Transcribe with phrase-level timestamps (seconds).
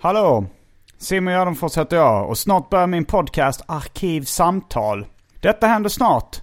[0.00, 0.46] Hallå!
[0.98, 5.06] Simon Gärdenfors heter jag och snart börjar min podcast Arkivsamtal.
[5.40, 6.40] Detta händer snart.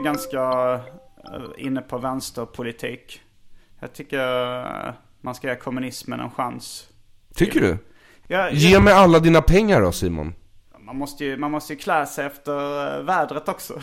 [0.00, 0.40] Är ganska
[1.24, 3.22] eh, inne på vänsterpolitik.
[3.80, 4.18] Jag tycker
[4.88, 6.88] eh, man ska ge kommunismen en chans.
[7.34, 7.78] Tycker du?
[8.26, 10.34] Ja, Ge mig alla dina pengar då Simon.
[10.78, 13.74] Man måste ju, man måste ju klä sig efter eh, vädret också.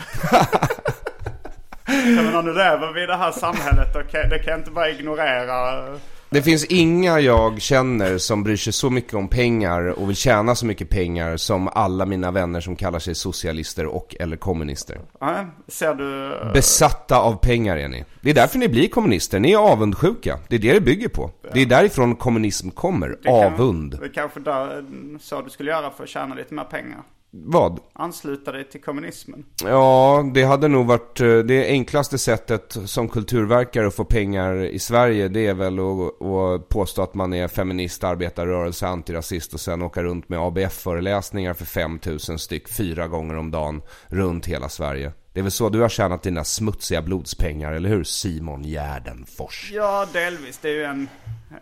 [1.86, 4.90] Jag menar, nu lever vi i det här samhället och det kan jag inte bara
[4.90, 5.84] ignorera.
[6.34, 10.54] Det finns inga jag känner som bryr sig så mycket om pengar och vill tjäna
[10.54, 15.00] så mycket pengar som alla mina vänner som kallar sig socialister och eller kommunister.
[15.20, 16.36] Ja, ser du?
[16.54, 18.04] Besatta av pengar är ni.
[18.20, 19.40] Det är därför ni blir kommunister.
[19.40, 20.38] Ni är avundsjuka.
[20.48, 21.30] Det är det det bygger på.
[21.52, 23.08] Det är därifrån kommunism kommer.
[23.08, 23.98] Det kan- Avund.
[24.02, 24.84] Det kanske där,
[25.20, 27.02] så du skulle göra för att tjäna lite mer pengar.
[27.36, 27.80] Vad?
[27.92, 29.44] Ansluta dig till kommunismen.
[29.64, 34.78] Ja, det hade nog varit eh, det enklaste sättet som kulturverkare att få pengar i
[34.78, 35.28] Sverige.
[35.28, 40.02] Det är väl att, att påstå att man är feminist, arbetarrörelse, antirasist och sen åka
[40.02, 45.12] runt med ABF-föreläsningar för 5000 styck fyra gånger om dagen runt hela Sverige.
[45.34, 49.70] Det är väl så du har tjänat dina smutsiga blodspengar, eller hur Simon Gärdenfors?
[49.72, 50.58] Ja, delvis.
[50.58, 51.08] Det är ju en,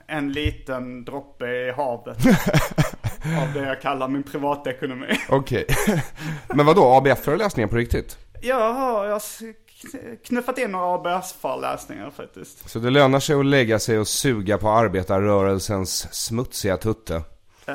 [0.06, 2.16] en liten droppe i havet.
[3.42, 5.18] av det jag kallar min privatekonomi.
[5.28, 5.66] Okej.
[6.54, 8.18] Men vad då ABF-föreläsningar på riktigt?
[8.50, 9.22] Har, jag har
[10.24, 12.70] knuffat in några ABS-föreläsningar faktiskt.
[12.70, 17.22] Så det lönar sig att lägga sig och suga på arbetarrörelsens smutsiga tutte?
[17.66, 17.74] Eh,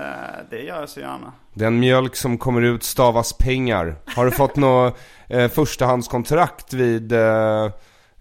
[0.50, 1.34] det gör jag så gärna.
[1.58, 3.96] Den mjölk som kommer ut stavas pengar.
[4.16, 4.98] Har du fått något
[5.28, 7.66] eh, förstahandskontrakt vid eh,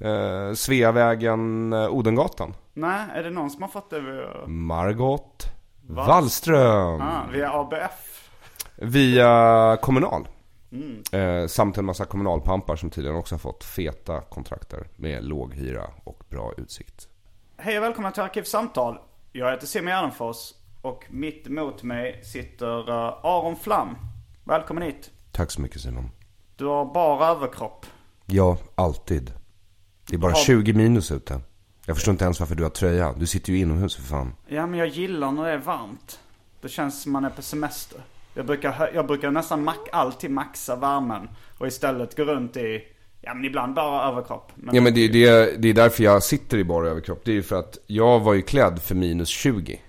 [0.01, 2.55] eh, Sveavägen, eh, Odengatan?
[2.75, 4.01] Nej, är det någon som har fått det
[4.47, 5.47] Margot
[5.87, 7.01] Wallström.
[7.01, 8.31] ah, via ABF?
[8.77, 10.29] Via Kommunal.
[11.13, 15.85] Eh, samt en massa kommunalpampar som tydligen också har fått feta kontrakter med låg hyra
[16.05, 17.09] och bra utsikt.
[17.57, 18.99] Hej och välkomna till Arkivsamtal.
[19.33, 20.53] Jag heter Simon Gärdenfors
[20.87, 23.97] och mitt emot mig sitter eh, Aron Flam.
[24.45, 25.11] Välkommen hit.
[25.33, 26.11] Tack så mycket Simon.
[26.57, 27.87] Du har bara överkropp.
[28.27, 29.33] Ja, alltid.
[30.09, 31.41] Det är bara Har- 20 minus ute.
[31.87, 33.13] Jag förstår inte ens varför du har tröja.
[33.17, 34.35] Du sitter ju inomhus för fan.
[34.47, 36.21] Ja, men jag gillar när det är varmt.
[36.61, 38.01] Det känns som man är på semester.
[38.35, 41.29] Jag brukar, jag brukar nästan mack, alltid maxa värmen
[41.59, 42.83] och istället gå runt i,
[43.27, 44.53] ja men ibland bara överkropp.
[44.55, 47.23] Men, Ja men det, det, det är därför jag sitter i bara överkropp.
[47.25, 49.81] Det är ju för att jag var ju klädd för minus 20.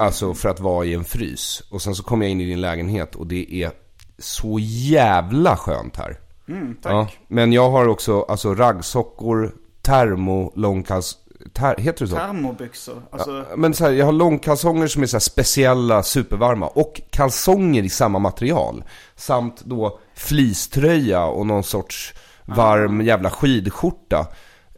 [0.00, 1.62] Alltså för att vara i en frys.
[1.70, 3.70] Och sen så kom jag in i din lägenhet och det är
[4.18, 6.16] så jävla skönt här.
[6.48, 6.92] mm, tack.
[6.92, 11.18] Ja, men jag har också alltså raggsockor, termo, långkals,
[11.52, 12.16] ter, heter det så?
[12.16, 13.02] Termobyxor.
[13.10, 16.66] Alltså, Ja, men så här, jag har långkalsonger som är så speciella, supervarma.
[16.66, 18.84] Och kalsonger i samma material.
[19.16, 24.26] Samt då fleecetröja och någon sorts varm jävla skidskjorta.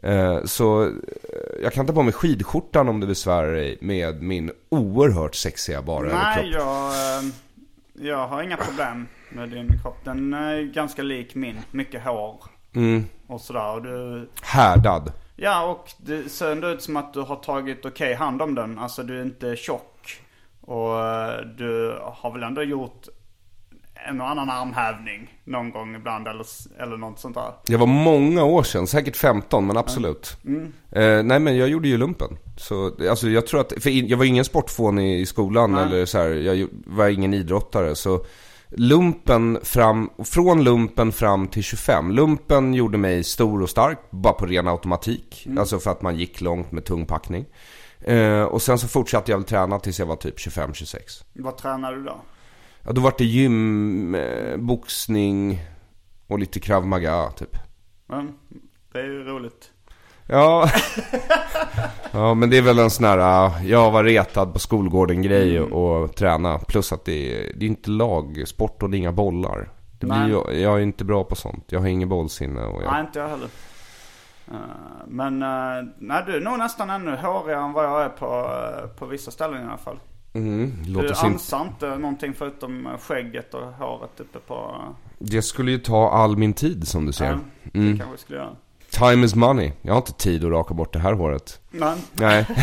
[0.03, 0.89] Eh, så eh,
[1.63, 6.07] jag kan ta på mig skidskjortan om det besvärar dig med min oerhört sexiga bara
[6.07, 6.53] nej, överkropp.
[6.61, 7.31] jag, eh,
[8.07, 9.97] jag har inga problem med din kropp.
[10.03, 11.59] Den är ganska lik min.
[11.71, 12.35] Mycket hår
[12.75, 13.73] Mm, och sådär.
[13.75, 15.11] Och du, härdad.
[15.35, 18.79] ja, och det ser ändå ut som att du har tagit okej hand om den.
[18.79, 20.21] Alltså du är inte tjock.
[20.61, 20.91] Och
[21.57, 23.07] du har väl ändå gjort
[24.09, 26.45] en och annan armhävning någon gång ibland eller,
[26.79, 27.53] eller något sånt där.
[27.65, 30.37] Det var många år sedan, säkert 15 men absolut.
[30.45, 30.73] Mm.
[30.91, 32.37] Eh, nej men jag gjorde ju lumpen.
[32.57, 35.83] Så alltså jag tror att, för jag var ingen sportfån i, skolan Nej.
[35.83, 37.95] eller så här, jag var ingen idrottare.
[37.95, 38.25] Så
[38.69, 42.11] lumpen fram, från lumpen fram till 25.
[42.11, 45.43] Lumpen gjorde mig stor och stark, bara på ren automatik.
[45.45, 45.57] Mm.
[45.57, 47.45] Alltså för att man gick långt med tung packning.
[48.01, 51.23] Eh, och sen så fortsatte jag väl träna tills jag var typ 25-26.
[51.33, 52.21] Vad tränar du då?
[52.85, 55.59] Ja, då var det gym, eh, boxning
[56.27, 57.57] och lite krav maga typ.
[58.05, 58.33] Men,
[58.93, 59.71] det är ju roligt.
[60.27, 60.69] Ja.
[62.11, 65.57] ja, men det är väl en sån här, äh, jag var retad på skolgården grej
[65.57, 65.73] Mm.
[65.73, 66.59] och träna.
[66.59, 69.69] Plus att det är, det är inte lagsport och det är inga bollar.
[69.99, 71.65] Det blir ju, jag är inte bra på sånt.
[71.69, 72.91] Jag har ingen bollsinne och jag...
[72.91, 73.49] Nej, inte jag heller.
[74.47, 74.53] Eh,
[75.07, 75.39] Men
[75.97, 79.31] nej, du är nog nästan ännu hårigare än vad jag är på, eh, på vissa
[79.31, 79.99] ställen i alla fall.
[80.35, 81.25] Mm, låter Du sin...
[81.33, 84.53] ansar inte någonting förutom eh, skägget och håret uppe på...
[84.53, 87.25] eh, Det skulle ju ta all min tid som du ser.
[87.25, 87.97] ja, det Mm.
[87.99, 88.49] kanske skulle göra.
[88.91, 89.71] Time is money.
[89.81, 91.59] Jag har inte tid att raka bort det här håret.
[91.71, 92.45] Men Nej.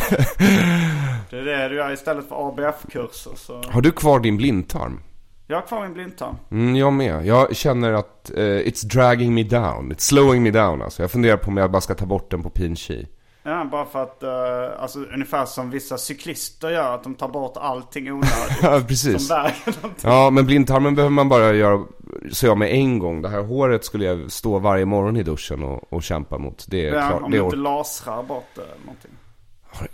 [1.30, 3.62] det är det du gör istället för ABF-kurser så...
[3.70, 5.00] Har du kvar din blindtarm?
[5.46, 6.36] Jag har kvar min blindtarm.
[6.50, 7.26] Mm, jag med.
[7.26, 9.92] Jag känner att eh, it's dragging me down.
[9.92, 11.02] It's slowing me down alltså.
[11.02, 13.06] Jag funderar på om jag bara ska ta bort den på Pinchi.
[13.44, 17.56] Ja, bara för att, uh, alltså ungefär som vissa cyklister gör, att de tar bort
[17.56, 18.28] allting onödigt.
[18.62, 19.26] Ja, precis.
[19.28, 20.10] som väger någonting.
[20.10, 21.84] Ja, men blindtarmen behöver man bara göra
[22.32, 23.22] så jag med en gång.
[23.22, 26.64] Det här håret skulle jag stå varje morgon i duschen och, och kämpa mot.
[26.68, 27.22] Det är Ja, klart.
[27.22, 29.10] om Det du är inte lasrar bort det eller någonting.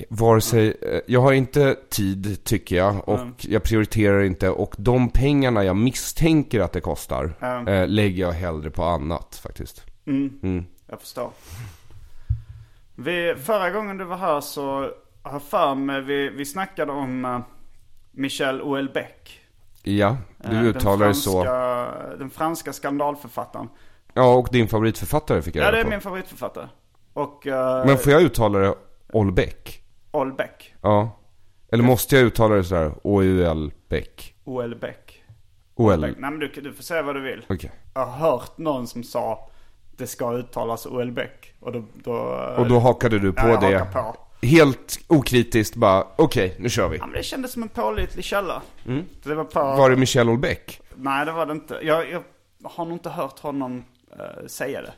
[0.08, 3.34] vare sig, eh, jag har inte tid tycker jag och Mm.
[3.38, 7.68] jag prioriterar inte och de pengarna jag misstänker att det kostar Mm.
[7.68, 9.82] eh, lägger jag hellre på annat faktiskt.
[10.06, 10.30] Mm.
[10.42, 10.64] Mm.
[10.90, 11.30] Jag förstår.
[13.00, 14.90] Vi, förra gången du var här så
[15.22, 17.40] har för mig vi, vi snackade om uh,
[18.10, 19.40] Michel Houellebecq.
[19.82, 21.44] Ja, du Eh, uttalar det så.
[22.18, 23.68] Den franska skandalförfattaren.
[24.14, 25.90] Ja, och din favoritförfattare fick jag Ja, det är på.
[25.90, 26.68] min favoritförfattare.
[27.12, 28.74] Och uh, Men får jag uttala det
[29.12, 29.82] Olbeck?
[30.12, 30.74] Houellebecq.
[30.82, 31.18] Ja.
[31.72, 32.92] Eller måste jag uttala det sådär?
[33.02, 34.34] O-U-L Beck?
[34.44, 35.22] Houellebecq.
[35.74, 36.00] O-L?
[36.00, 37.44] Nej men du, du får säga vad du vill.
[37.48, 37.70] Okej.
[37.94, 39.50] Jag har hört någon som sa
[39.98, 41.52] det ska uttalas Houellebecq.
[41.60, 42.12] Och då, då,
[42.58, 43.86] Och då hakade du på ja, det?
[43.92, 44.16] på.
[44.42, 46.98] Helt okritiskt bara, okej, nu kör vi.
[46.98, 48.62] Ja, men det kändes som en pålitlig källa.
[48.86, 49.04] Mm.
[49.22, 49.60] Det var på...
[49.60, 50.80] Var det Michel Olbeck?
[50.94, 51.78] Nej det var det inte.
[51.82, 52.22] Jag, jag
[52.64, 54.92] har nog inte hört honom eh, säga det.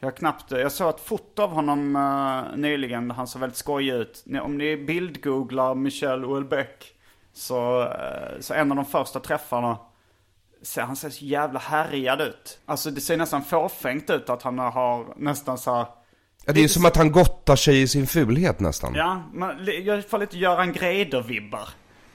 [0.00, 3.94] Jag knappt, jag såg ett foto av honom eh, nyligen där han såg väldigt skojig
[3.94, 4.24] ut.
[4.42, 6.92] Om ni bildgooglar Michel Houellebecq
[7.32, 9.78] så, eh, så en av de första träffarna
[10.76, 12.58] han ser så jävla härjad ut.
[12.66, 15.86] Alltså det ser nästan fåfängt ut att han har nästan så här,
[16.46, 18.94] Ja, det är som att han gottar sig i sin fulhet nästan.
[18.94, 21.68] Ja, man, jag får lite Göran Greider-vibbar.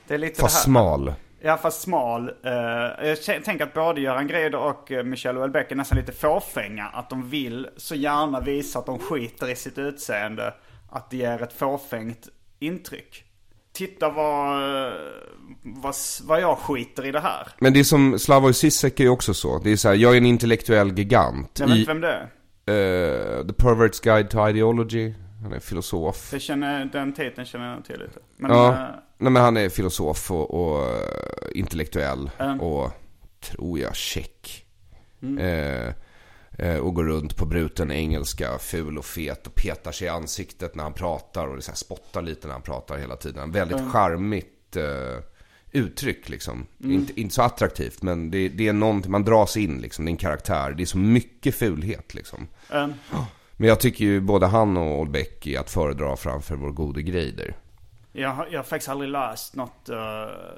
[0.07, 0.63] Det är lite Fast det här.
[0.63, 1.13] smal.
[1.41, 2.29] Ja, fast smal.
[2.43, 2.53] Eh,
[3.07, 6.85] jag tänker att både Göran Greider och uh, Michel Houellebecq är nästan lite fåfänga.
[6.85, 10.53] Att de vill så gärna visa att de skiter i sitt utseende.
[10.89, 12.27] Att det ger ett fåfängt
[12.59, 13.24] intryck.
[13.75, 14.59] Titta vad,
[15.63, 17.47] vad, vad jag skiter i det här.
[17.59, 19.59] Men det är som Slavoj Zizek är ju också så.
[19.59, 21.57] Det är så här, jag är en intellektuell gigant.
[21.59, 22.21] Jag vet inte vem det är.
[23.39, 25.13] eh, The Pervert's Guide to Ideology.
[25.43, 26.29] Han är filosof.
[26.33, 28.19] Jag känner, den titeln känner jag till lite.
[28.37, 28.79] Men, Ja, eh,
[29.17, 30.89] nej men han är filosof och, och eh,
[31.55, 32.61] intellektuell Mm.
[32.61, 32.91] och,
[33.51, 34.65] tror jag, check.
[35.23, 35.37] Mm.
[35.37, 35.93] Eh,
[36.81, 40.83] och går runt på bruten engelska, ful och fet och petar sig i ansiktet när
[40.83, 43.51] han pratar och så här spottar lite när han pratar hela tiden.
[43.51, 43.91] Väldigt Mm.
[43.91, 45.23] charmigt eh,
[45.71, 46.65] uttryck liksom.
[46.83, 50.11] Inte, inte så attraktivt men det, det är någonting, man dras in liksom, det är
[50.11, 50.71] en karaktär.
[50.77, 52.47] Det är så mycket fulhet liksom.
[52.71, 52.87] eh,
[53.57, 57.55] Men jag tycker ju både han och Olbeck är att föredra framför vår gode Greider.
[58.17, 59.97] Jag har, jag har faktiskt aldrig läst något eh,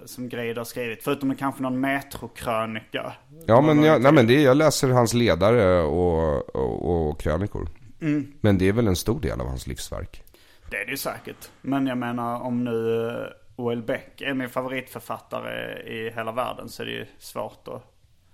[0.05, 1.03] som Greider har skrivit.
[1.03, 3.13] Förutom kanske någon metrokrönika.
[3.45, 7.69] Ja men, jag, nej, men det, jag läser hans ledare och, och, och krönikor.
[8.01, 8.33] Mm.
[8.41, 10.23] Men det är väl en stor del av hans livsverk.
[10.69, 11.49] Det är det ju säkert.
[11.61, 13.15] Men jag menar om nu eh,
[13.55, 17.83] Houellebecq är min favoritförfattare i hela världen så är det ju svårt att,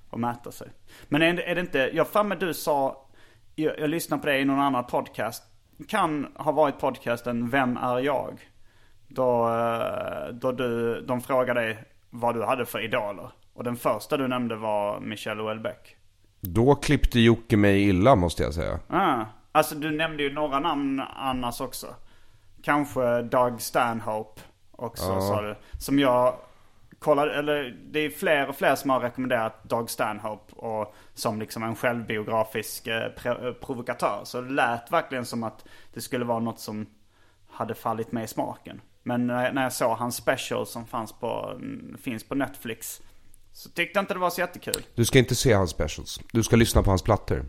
[0.09, 0.67] att mäta sig.
[1.07, 3.07] Men är det, är det inte, jag för mig du sa,
[3.55, 5.43] jag, jag lyssnade på det i någon annan podcast.
[5.87, 8.39] kan ha varit podcasten Vem är jag?
[9.15, 13.29] Då, eh, då du, de frågade dig vad du hade för idoler.
[13.53, 15.95] Och den första du nämnde var Michelle Houellebecq.
[16.41, 18.79] Då klippte Jocke mig illa måste jag säga.
[18.87, 21.87] Ah, alltså du nämnde ju några namn annars också.
[22.63, 24.41] Kanske Doug Stanhope
[24.71, 25.21] också Ja.
[25.21, 25.55] sa du.
[25.79, 26.35] Som jag
[26.99, 31.63] kollade, eller det är fler och fler som har rekommenderat Doug Stanhope och som liksom
[31.63, 34.21] en självbiografisk eh, eh, provokatör.
[34.23, 36.85] Så det lät verkligen som att det skulle vara något som
[37.51, 38.81] hade fallit mig i smaken.
[39.03, 43.01] Men när jag såg hans special som fanns på, mm, finns på Netflix
[43.53, 44.83] så tyckte jag inte det var så jättekul.
[44.95, 46.19] Du ska inte se hans specials.
[46.31, 47.45] Du ska lyssna på hans plattor.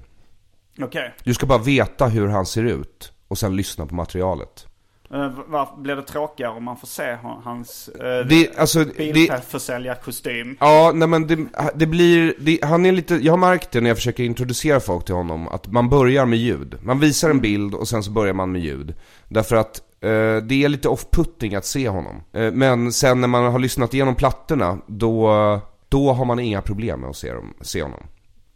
[0.82, 1.14] Okej.
[1.24, 4.66] Du ska bara veta hur han ser ut och sen lyssna på materialet.
[5.14, 7.90] Uh, var, blir det tråkigare om man får se ha- hans
[8.28, 10.56] Det, alltså, bilförsäljarkostym?
[10.60, 13.90] ja, nej men det, det blir, det, han är lite, jag har märkt det när
[13.90, 16.78] jag försöker introducera folk till honom, att man börjar med ljud.
[16.82, 18.94] Man visar en bild och sen så börjar man med ljud.
[19.28, 22.22] Därför att eh, Eh, det är lite off-putting att se honom.
[22.32, 27.00] Eh, men sen när man har lyssnat igenom plattorna, då, då har man inga problem
[27.00, 28.06] med att se, dem, se honom.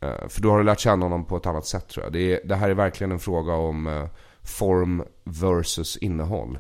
[0.01, 2.13] Eh, för då har du lärt känna honom på ett annat sätt tror jag.
[2.13, 4.09] Det, är, det här är verkligen en fråga om
[4.43, 6.59] form versus innehåll.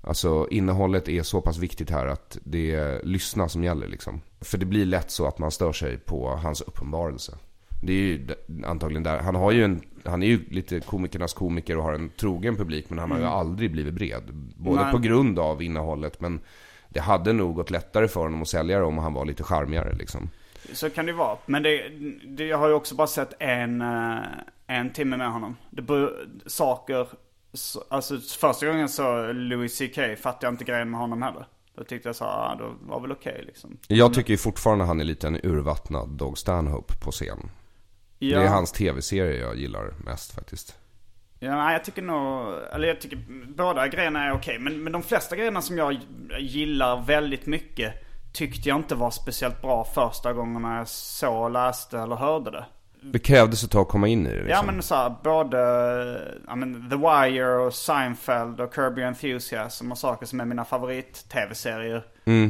[0.00, 4.20] Alltså innehållet är så pass viktigt här att det är lyssna som gäller liksom.
[4.40, 7.38] För det blir lätt så att man stör sig på hans uppenbarelse.
[7.82, 8.26] Det är ju
[8.66, 9.18] antagligen där.
[9.18, 12.90] Han har ju en, han är ju lite komikernas komiker och har en trogen publik
[12.90, 14.22] men han har ju aldrig blivit bred.
[14.56, 14.92] Både Nej.
[14.92, 16.40] på grund av innehållet men
[16.88, 19.94] det hade nog gått lättare för honom att sälja det om han var lite charmigare
[19.94, 20.30] liksom.
[20.72, 21.38] Så kan det vara.
[21.46, 21.88] Men det,
[22.26, 24.18] det, jag har ju också bara sett en, eh,
[24.66, 25.56] en timme med honom.
[25.70, 26.10] Det
[26.46, 27.06] saker,
[27.52, 31.46] så- alltså första gången så Louis CK fattade jag inte grejen med honom heller.
[31.74, 33.78] Då tyckte jag så ah, då var väl okej liksom.
[33.88, 37.50] Jag tycker ju fortfarande han är lite en urvattnad Dog Stanhope på scen.
[38.18, 40.76] Ja, Det är hans tv-serie jag gillar mest faktiskt.
[41.40, 43.18] Ja, jag tycker nog, eller jag tycker
[43.56, 44.58] båda grejerna är okej.
[44.58, 45.98] Men, men de flesta grejerna som jag
[46.40, 47.92] gillar väldigt mycket
[48.32, 52.64] tyckte jag inte var speciellt bra första gångerna jag såg, läste eller hörde det.
[53.02, 54.50] Det krävdes ett tag att komma in i det liksom.
[54.50, 55.58] Ja men så här, både
[56.46, 62.02] ja, men The Wire och Seinfeld och Kirby Enthusiasm och saker som är mina favorit-tv-serier.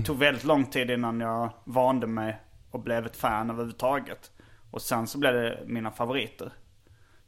[0.04, 4.30] Tog väldigt lång tid innan jag vande mig och blev ett fan överhuvudtaget.
[4.70, 6.52] Och sen så blev det mina favoriter.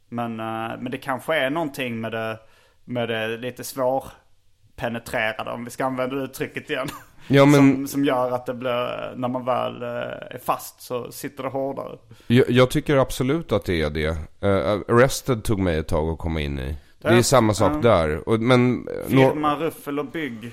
[0.09, 2.39] Men, eh, men det kanske är någonting med det,
[2.85, 6.87] med det lite svårpenetrerade om vi ska använda det uttrycket igen.
[7.27, 9.89] Ja, men- som, som gör att det blir, när man väl eh,
[10.35, 11.97] är fast så sitter det hårdare.
[12.27, 14.09] Jag, jag tycker absolut att det är det.
[14.47, 16.77] Uh, Arrested tog mig ett tag att komma in i.
[17.01, 17.77] Det är Ja, samma sak ja.
[17.89, 18.29] där.
[18.29, 18.87] Och, men...
[19.07, 20.51] Firma Ruffel och Bygg.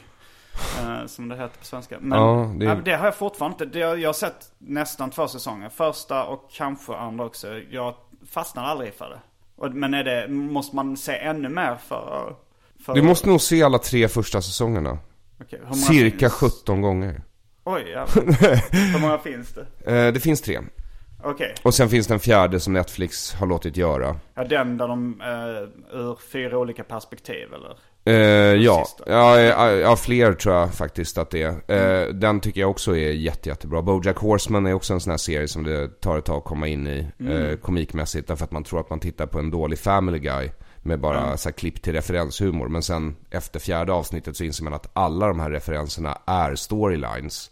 [0.81, 1.97] Eh, som det heter på svenska.
[2.01, 2.81] Men Ja, det- det...
[2.85, 3.79] det har jag fortfarande inte.
[3.79, 5.69] Det, jag har sett nästan två säsonger.
[5.69, 7.59] Första och kanske andra också.
[7.71, 7.95] Jag
[8.31, 9.21] fastnar aldrig för det.
[9.57, 12.37] Och, men är det, måste man se ännu mer för...
[12.85, 14.99] för Du måste nog se alla tre första säsongerna.
[15.63, 16.33] Många Cirka finns?
[16.33, 17.23] 17 gånger.
[17.65, 17.85] Oj.
[18.71, 19.67] Hur många finns det?
[20.07, 20.61] Eh, det finns tre.
[21.25, 21.55] Okej.
[21.63, 24.17] Och sen finns den fjärde som Netflix har låtit göra.
[24.35, 27.77] Ja, den där de uh, ur fyra olika perspektiv eller?
[28.09, 28.87] Eh, ja.
[29.07, 32.07] Ja, ja, ja, fler tror jag faktiskt att det är.
[32.07, 33.83] Eh, den tycker jag också är jätte, jättebra.
[33.83, 36.67] Bojack Horseman är också en sån här serie som det tar ett tag att komma
[36.67, 37.07] in i.
[37.31, 38.29] Eh, komikmässigt.
[38.29, 40.51] Därför att man tror att man tittar på en dålig Family Guy.
[40.83, 42.69] Med bara så här klipp till referenshumor.
[42.69, 47.51] Men sen efter fjärde avsnittet så inser man att alla de här referenserna är storylines.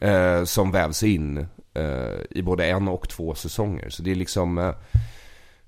[0.00, 3.90] Eh, som vävs in eh, i både en och två säsonger.
[3.90, 4.72] Så det är liksom...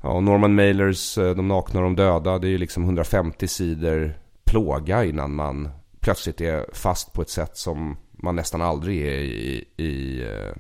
[0.03, 3.49] Ja, och Norman Mailers eh, De nakna och de döda, det är ju liksom 150
[3.49, 5.69] sidor plåga innan man
[6.01, 10.57] plötsligt är fast på ett sätt som man nästan aldrig är i, i eh,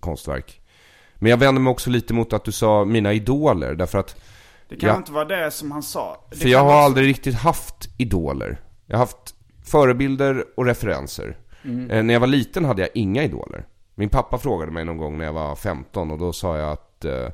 [0.00, 0.60] konstverk.
[1.14, 4.16] Men jag vänder mig också lite mot att du sa mina idoler, därför att
[4.68, 4.96] Det kan Ja.
[4.96, 6.24] inte vara det som han sa.
[6.30, 8.60] Det för jag har vara så- aldrig riktigt haft idoler.
[8.86, 11.36] Jag har haft förebilder och referenser.
[11.62, 13.66] Eh, när jag var liten hade jag inga idoler.
[13.94, 17.04] Min pappa frågade mig någon gång när jag var 15 och då sa jag att
[17.04, 17.28] eh,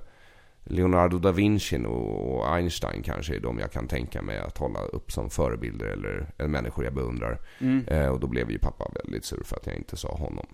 [0.69, 5.13] Leonardo da Vinci och Einstein kanske är de jag kan tänka mig att hålla upp
[5.13, 7.39] som förebilder eller, eller människor jag beundrar.
[7.87, 10.47] Eh, och då blev ju pappa väldigt sur för att jag inte sa honom.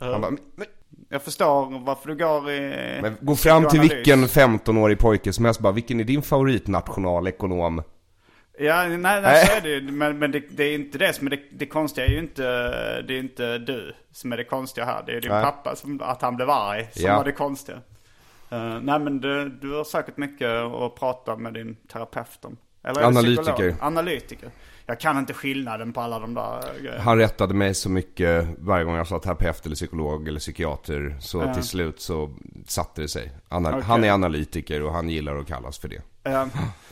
[0.00, 0.66] Han bara, men,
[1.08, 2.98] Jag förstår varför du går i...
[3.02, 7.82] men gå fram till vilken 15-årig pojke som helst bara, vilken är din favoritnationalekonom?
[8.62, 9.46] Ja, nej, nej, Nej.
[9.46, 9.80] så är det ju.
[9.92, 12.42] Men, men det, det är inte det som är det, det konstiga är ju inte,
[13.02, 15.02] det är inte du som är det konstiga här.
[15.06, 15.42] Det är din Nej.
[15.44, 17.16] pappa som, att han blev arg som Ja.
[17.16, 17.78] var det konstiga.
[18.50, 22.56] Eh, nej men du, du har säkert mycket att prata med din terapeut om.
[22.82, 23.42] Eller Analytiker.
[23.52, 23.74] psykolog?
[23.80, 24.50] Analytiker.
[24.90, 27.02] Jag kan inte skillnaden på alla de där grejerna.
[27.02, 31.16] Han rättade mig så mycket varje gång jag sa terapeut eller psykolog eller psykiater.
[31.20, 32.34] Så till slut så
[32.66, 33.32] satte det sig.
[33.48, 33.82] Ana- Okej.
[33.82, 36.02] Han är analytiker och han gillar att kallas för det.
[36.24, 36.46] Eh,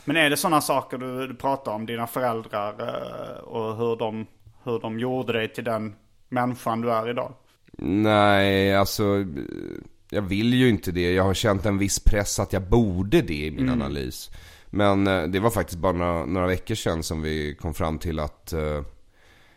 [0.05, 4.25] Men är det sådana saker du, du pratar om, dina föräldrar eh, och hur de,
[4.63, 5.95] hur de gjorde dig till den
[6.29, 7.33] människan du är idag?
[7.77, 9.25] Nej, alltså
[10.09, 11.13] jag vill ju inte det.
[11.13, 14.29] Jag har känt en viss press att jag borde det i min analys.
[14.69, 18.19] Men eh, det var faktiskt bara några, några veckor sedan som vi kom fram till
[18.19, 18.83] att eh,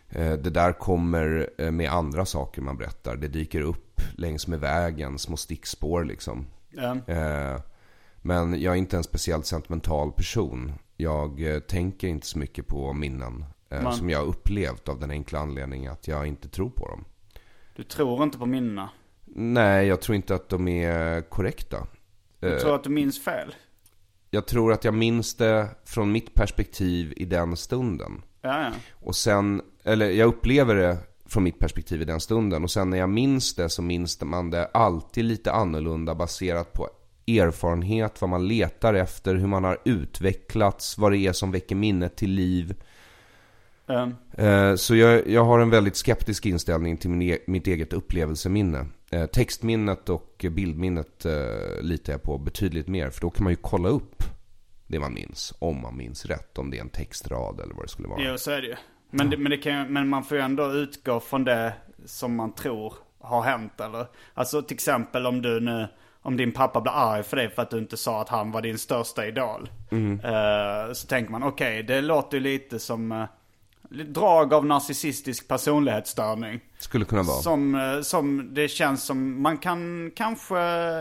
[0.09, 3.16] eh, det där kommer med andra saker man berättar.
[3.16, 6.47] Det dyker upp längs med vägen, små stickspår liksom.
[7.07, 7.61] Eh,
[8.23, 10.73] men jag är inte en speciellt sentimental person.
[10.97, 13.45] Jag tänker inte så mycket på minnen
[13.83, 17.04] Man- som jag har upplevt av den enkla anledningen att jag inte tror på dem.
[17.76, 18.90] Du tror inte på minnena.
[19.25, 21.87] Nej, jag tror inte att de är korrekta.
[22.40, 23.54] Du tror att du minns fel.
[24.35, 28.23] Jag tror att jag minns det från mitt perspektiv i den stunden.
[28.43, 28.71] Ja, ja.
[28.93, 32.65] Och sen, eller jag upplever det från mitt perspektiv i den stunden.
[32.65, 36.89] Och sen när jag minns det så minns man det alltid lite annorlunda baserat på
[37.27, 42.17] erfarenhet, vad man letar efter, hur man har utvecklats, vad det är som väcker minnet
[42.17, 42.75] till liv.
[44.39, 48.87] Eh, Så jag, jag har en väldigt skeptisk inställning till min, e- mitt eget upplevelseminne.
[49.11, 53.11] Eh, Textminnet och bildminnet eh, litar jag på betydligt mer.
[53.11, 54.23] För då kan man ju kolla upp
[54.87, 55.55] det man minns.
[55.59, 56.59] Om man minns rätt.
[56.59, 58.21] Om det är en textrad eller vad det skulle vara.
[58.23, 58.77] Jo, så är det ju.
[59.11, 61.73] Men, det, men, det kan, men man får ju ändå utgå från det
[62.05, 64.07] som man tror har hänt eller?
[64.35, 65.89] Alltså till exempel om du nu,
[66.23, 68.62] om din pappa blir arg för dig för att du inte sa att han var
[68.62, 69.71] din största idol.
[69.91, 73.27] Eh, så tänker man, okej det låter ju lite som
[73.92, 76.61] drag av narcissistisk personlighetsstörning.
[76.78, 77.37] Skulle kunna vara.
[77.37, 80.56] Som, eh, som det känns som, man kan kanske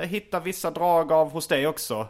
[0.05, 2.07] hitta vissa drag av hos dig också.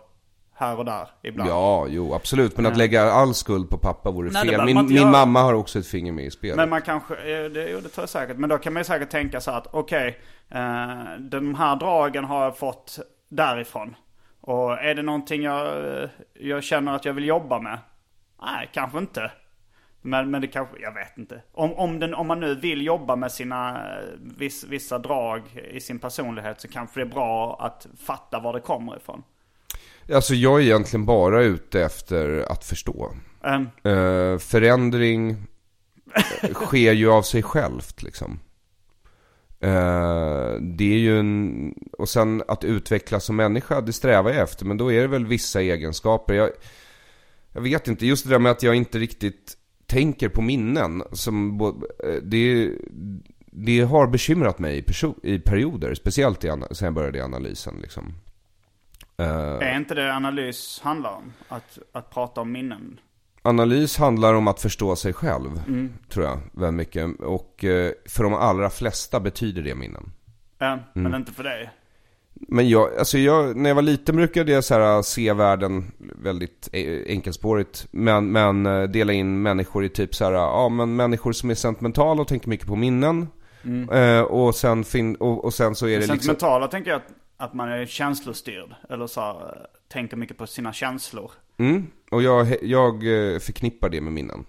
[0.53, 1.49] Här och där ibland.
[1.49, 2.57] Ja, jo absolut.
[2.57, 4.65] Men att lägga all skuld på pappa vore Nej, fel.
[4.65, 6.55] Min, min mamma har också ett finger med i spelet.
[6.55, 8.37] Men man kanske, eh, det, jo, det tror jag säkert.
[8.37, 10.19] Men då kan man ju säkert tänka så att okej,
[10.49, 13.95] eh, de här dragen har jag fått därifrån.
[14.41, 17.79] Och är det någonting jag, eh, jag känner att jag vill jobba med?
[18.41, 19.31] Nej, kanske inte.
[20.01, 21.41] Men, men det kanske, jag vet inte.
[21.51, 24.03] Om, om, den, om man nu vill jobba med sina eh,
[24.37, 28.59] viss, vissa drag i sin personlighet så kanske det är bra att fatta var det
[28.59, 29.23] kommer ifrån.
[30.13, 33.11] Alltså jag är egentligen bara ute efter att förstå.
[33.43, 33.61] Eh,
[33.91, 35.37] Eh, förändring
[36.53, 38.39] sker ju av sig självt liksom.
[39.59, 44.65] Eh, det är ju en, och sen att utvecklas som människa, det strävar jag efter.
[44.65, 46.33] Men då är det väl vissa egenskaper.
[46.33, 46.49] Jag,
[47.51, 49.57] jag vet inte, just det där med att jag inte riktigt
[49.91, 51.03] tänker på minnen.
[51.11, 52.71] Som, eh, det,
[53.51, 54.85] det har bekymrat mig
[55.23, 55.93] i, perioder.
[55.93, 58.13] Speciellt i, sen jag började i analysen liksom.
[59.17, 61.33] Eh, är inte det analys handlar om?
[61.47, 62.99] Att, att prata om minnen?
[63.41, 65.49] Analys handlar om att förstå sig själv,
[66.09, 67.21] tror jag, väldigt mycket.
[67.21, 70.11] Och eh, för de allra flesta betyder det minnen.
[70.59, 71.69] Eh, Men inte för dig?
[72.47, 76.69] Men jag, alltså jag, när jag var liten brukade jag så här, se världen väldigt
[76.71, 77.87] eh, enkelspårigt.
[77.91, 81.55] Men, men eh, dela in människor i typ så här, ja men människor som är
[81.55, 83.27] sentimentala och tänker mycket på minnen.
[83.91, 86.17] Eh, och, sen fin, och, och sen så är det liksom...
[86.17, 88.75] Sentimentala tänker jag att, att man är känslostyrd.
[88.89, 91.31] Eller så här, tänker mycket på sina känslor.
[91.57, 93.01] Mm, och jag, jag
[93.41, 94.45] förknippar det med minnen.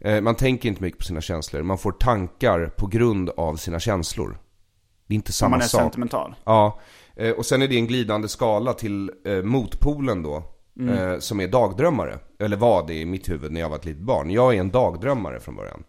[0.00, 1.62] Eh, Man tänker inte mycket på sina känslor.
[1.62, 4.38] Man får tankar på grund av sina känslor.
[5.12, 5.80] Det är inte samma man är sak.
[5.80, 6.34] sentimental.
[6.44, 6.80] Ja,
[7.16, 10.42] eh, och sen är det en glidande skala till eh, motpolen då.
[10.80, 12.18] Eh, som är dagdrömmare.
[12.38, 14.30] Eller var det i mitt huvud när jag var ett litet barn.
[14.30, 15.84] Jag är en dagdrömmare från början.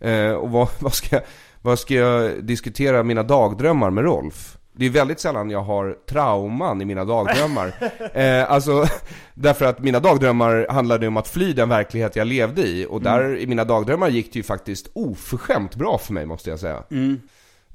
[0.00, 1.22] Eh, och vad, vad, ska jag,
[1.62, 4.58] vad ska jag diskutera mina dagdrömmar med Rolf?
[4.72, 7.72] Det är väldigt sällan jag har trauman i mina dagdrömmar.
[8.14, 8.84] eh, alltså,
[9.34, 12.86] därför att mina dagdrömmar handlade om att fly den verklighet jag levde i.
[12.90, 16.58] Och där i mina dagdrömmar gick det ju faktiskt oförskämt bra för mig måste jag
[16.60, 16.82] säga.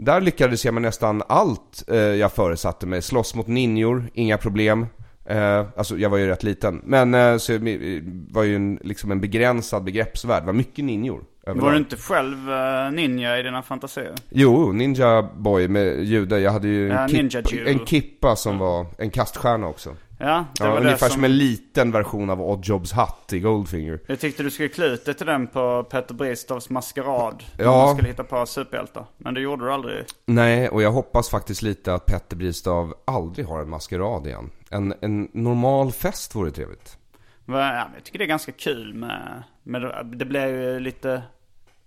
[0.03, 3.01] Där lyckades jag med nästan allt eh, jag föresatte mig.
[3.01, 4.85] Slåss mot ninjor, inga problem.
[5.25, 6.81] Eh, alltså jag var ju rätt liten.
[6.83, 10.43] Men eh, så det var ju en, liksom en begränsad begreppsvärld.
[10.43, 11.23] Det var mycket ninjor.
[11.47, 11.65] överlag.
[11.65, 14.13] Var du inte själv eh, ninja i dina fantasier?
[14.29, 16.39] Jo, Ninja Boy med jude.
[16.39, 19.95] Jag hade ju en, Ja, kippa, en kippa som var en kaststjärna också.
[20.19, 21.09] Ja, det Ja, var ungefär det som...
[21.09, 21.23] som...
[21.23, 23.99] en liten version av Oddjobs hatt i Goldfinger.
[24.07, 27.43] Jag tyckte du skulle klä ut dig till den på Peter Bristolfs maskerad.
[27.57, 27.71] När Ja.
[27.85, 29.05] man skulle hitta på superhjältar.
[29.17, 30.05] Men det gjorde du aldrig.
[30.25, 34.49] Nej, och jag hoppas faktiskt lite att Petter Bristav aldrig har en maskerad igen.
[34.69, 36.97] En, en normal fest vore trevligt.
[37.45, 39.43] Ja, jag tycker det är ganska kul med...
[39.63, 41.23] med det- blir ju lite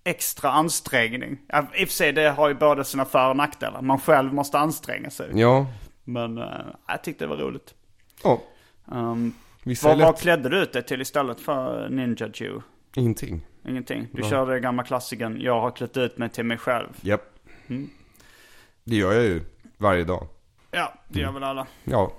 [0.05, 1.33] extra ansträngning.
[1.77, 3.83] I och för sig det har ju både sina för och nackdelar.
[3.83, 5.31] Man själv måste anstränga sig.
[5.35, 5.67] Ja,
[6.05, 6.45] Men eh,
[6.89, 7.75] jag tyckte det var roligt.
[8.23, 8.43] Ja.
[8.85, 9.35] Um,
[9.83, 12.63] Vad, vad klädde du ut dig till istället för Ninja Jew?
[12.97, 13.47] Ingenting.
[13.69, 14.09] Ingenting.
[14.13, 16.89] Du körde gamla klassikern, jag har klätt ut mig till mig själv.
[17.01, 17.39] Japp.
[17.69, 17.91] Mm.
[18.85, 19.43] Det gör jag ju
[19.79, 20.29] varje dag.
[20.71, 21.67] Ja, det gör väl alla.
[21.85, 22.13] Ja.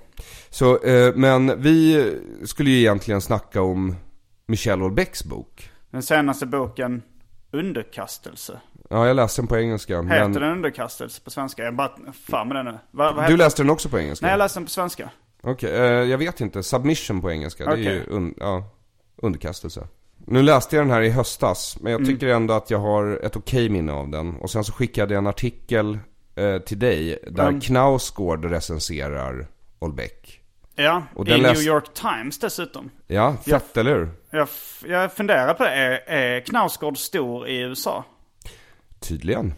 [0.50, 2.06] Så, eh, men vi
[2.44, 3.94] skulle ju egentligen snacka om
[4.46, 5.70] Michel Houellebecqs bok.
[5.90, 7.02] Den senaste boken,
[7.50, 8.60] Underkastelse.
[8.90, 10.02] Ja, jag läste den på engelska.
[10.02, 10.32] Heter men...
[10.32, 11.64] den Underkastelse på svenska?
[11.64, 12.78] Jag bara, fan med den nu.
[12.90, 14.26] Vad, vad Du läste den också på engelska?
[14.26, 15.10] Nej, jag läste den på svenska.
[15.42, 16.62] Okej, eh, jag vet inte.
[16.62, 18.64] Submission på engelska, det är ju un- ja,
[19.16, 19.86] underkastelse.
[20.26, 22.12] Nu läste jag den här i höstas, men jag Mm.
[22.14, 24.36] tycker ändå att jag har ett okej minne av den.
[24.36, 25.98] Och sen så skickade jag en artikel
[26.34, 27.60] eh, till dig där Mm.
[27.60, 29.46] Knausgård recenserar
[29.78, 30.40] Olbeck.
[30.74, 32.90] Ja, Och i New York Times dessutom.
[33.06, 34.08] Ja, fett eller hur?
[34.30, 34.48] Jag,
[34.86, 38.04] jag funderar på det, är, är Knausgård stor i USA?
[39.00, 39.54] Tydligen.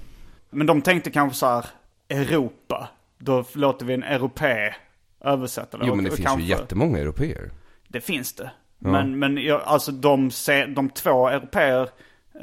[0.51, 1.67] Men de tänkte kanske så här,
[2.09, 2.89] Europa.
[3.19, 4.75] Då låter vi en europé
[5.21, 5.85] översätta det.
[5.87, 7.51] Jo men det och finns kanske- ju jättemånga europeer.
[7.89, 8.51] Det finns det.
[8.79, 10.31] Men, men jag, alltså de,
[10.75, 11.89] de två europeer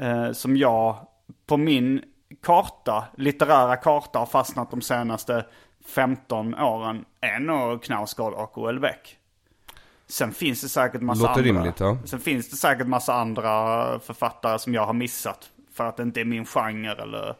[0.00, 0.96] eh, som jag
[1.46, 2.02] på min
[2.42, 5.44] karta, litterära karta har fastnat de senaste
[5.86, 9.16] 15 åren är nog Knausgård och Houellebecq.
[10.06, 11.42] Sen finns det säkert massa Låter andra.
[11.60, 11.98] rimligt, ja.
[12.04, 13.44] Sen finns det säkert massa andra
[14.00, 15.50] författare som jag har missat.
[15.72, 17.34] För att det inte är min genre eller...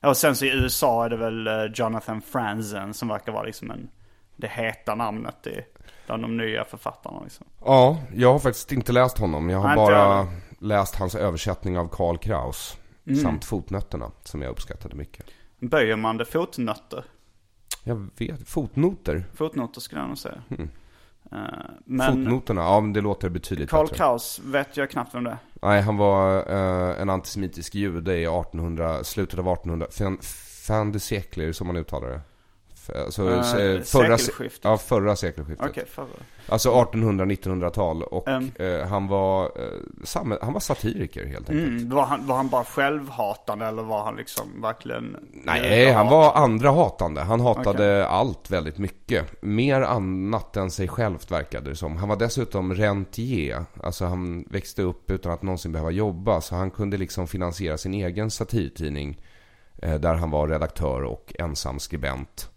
[0.00, 3.42] Ja, och sen så i USA är det väl eh, Jonathan Franzen som verkar vara
[3.42, 3.88] liksom en,
[4.36, 5.60] det heta namnet i,
[6.06, 7.46] bland de nya författarna liksom.
[7.64, 9.50] Ja, jag har faktiskt inte läst honom.
[9.50, 10.40] Jag har Nej, jag bara heller.
[10.58, 12.76] läst hans översättning av Karl Kraus.
[13.06, 13.18] Mm.
[13.18, 15.26] Samt fotnötterna, som jag uppskattade mycket.
[15.58, 17.04] Böjer man det fotnötter?
[17.84, 19.24] Jag vet, fotnoter?
[19.34, 20.42] Fotnoter skulle jag nog säga.
[21.32, 21.38] Eh,
[21.84, 23.96] men Fotnoterna, ja men det låter betydligt Karl bättre.
[23.96, 25.38] Kraus vet jag knappt vem det är.
[25.62, 30.18] Nej, han var eh, en antisemitisk jude i 1800, slutet av 1800, fin,
[30.66, 32.20] fin de siècle, som man uttalar det.
[32.94, 34.64] Alltså, Eh, eh, förra, se- sekelskiftet.
[34.64, 35.66] ja, förra sekelskiftet.
[35.70, 36.06] Okej, förra.
[36.48, 38.50] Alltså 1800-1900-tal och Mm.
[38.58, 41.68] eh, han var, eh, han var satiriker helt enkelt.
[41.68, 45.16] Mm, var, han, var han bara självhatande eller var han liksom verkligen...
[45.32, 47.20] Nej, han var andra hatande.
[47.20, 49.42] Han hatade allt väldigt mycket.
[49.42, 51.96] Mer annat än sig självt verkade det som.
[51.96, 53.64] Han var dessutom rentier.
[53.82, 56.40] Alltså han växte upp utan att någonsin behöva jobba.
[56.40, 59.20] Så han kunde liksom finansiera sin egen satirtidning.
[59.82, 62.50] Eh, där han var redaktör och ensam skribent.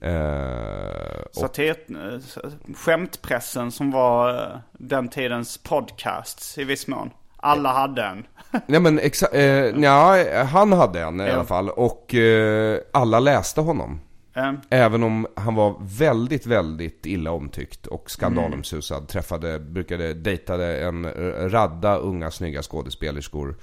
[0.00, 7.10] Eh, och, Satir, eh, skämtpressen som var eh, den tidens podcasts i viss mån.
[7.36, 8.26] Alla hade en.
[8.66, 11.70] nej men exa- eh, ja, han hade en i alla fall.
[11.70, 14.00] Och eh, alla läste honom.
[14.34, 19.08] Eh, Även om han var väldigt, väldigt illa omtyckt och skandalomsusad.
[19.08, 21.10] Träffade, brukade, dejtade en eh,
[21.48, 23.56] radda unga snygga skådespelerskor.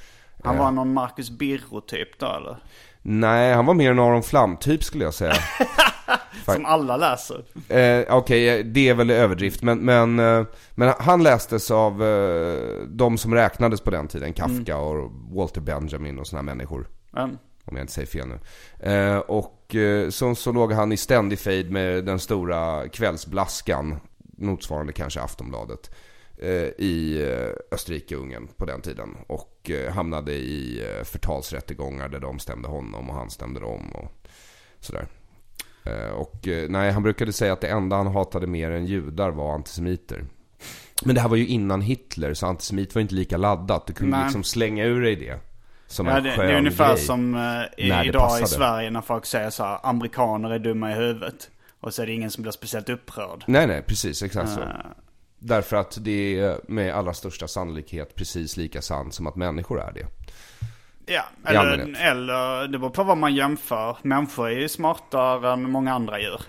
[0.43, 2.57] han var någon Marcus Birro typ då eller?
[3.07, 5.33] Nej, han var mer en Aron Flam-typ skulle jag säga.
[6.45, 7.43] Som alla läser.
[7.69, 9.61] eh, Okej, det är väl överdrift.
[9.63, 14.33] Men, men, eh, men han lästes av eh, de som räknades på den tiden.
[14.33, 16.87] Kafka och Walter Benjamin och sådana människor.
[17.17, 17.37] Eh, Om
[17.75, 18.39] jag inte säger fel nu.
[18.91, 23.95] Eh, och eh, så, så låg han i ständig fejd med den stora kvällsblaskan,
[24.37, 25.91] motsvarande kanske Aftonbladet,
[26.37, 29.17] eh, i eh, Österrike-Ungern på den tiden.
[29.27, 34.11] Och eh, hamnade i förtalsrättegångar där de stämde honom och han stämde dem och
[34.79, 35.07] sådär.
[36.15, 40.25] Och nej, han brukade säga att det enda han hatade mer än judar var antisemiter.
[41.05, 43.87] Men det här var ju innan Hitler, så antisemit var inte lika laddat.
[43.87, 44.25] Du kunde Nej.
[44.25, 45.39] liksom slänga ur dig det.
[45.87, 47.03] Som Ja, en det, det skön är ungefär grej.
[47.03, 47.35] som
[47.77, 51.49] i, det idag i Sverige när folk säger så här, amerikaner är dumma i huvudet.
[51.79, 53.43] Och så är det ingen som blir speciellt upprörd.
[53.47, 54.23] Nej, nej, precis.
[54.23, 54.59] Exakt så.
[55.39, 59.91] Därför att det är med allra största sannolikhet precis lika sant som att människor är
[59.91, 60.07] det.
[61.05, 63.97] Ja, eller, eller det beror på vad man jämför.
[64.01, 66.41] Människor är ju smartare än många andra djur.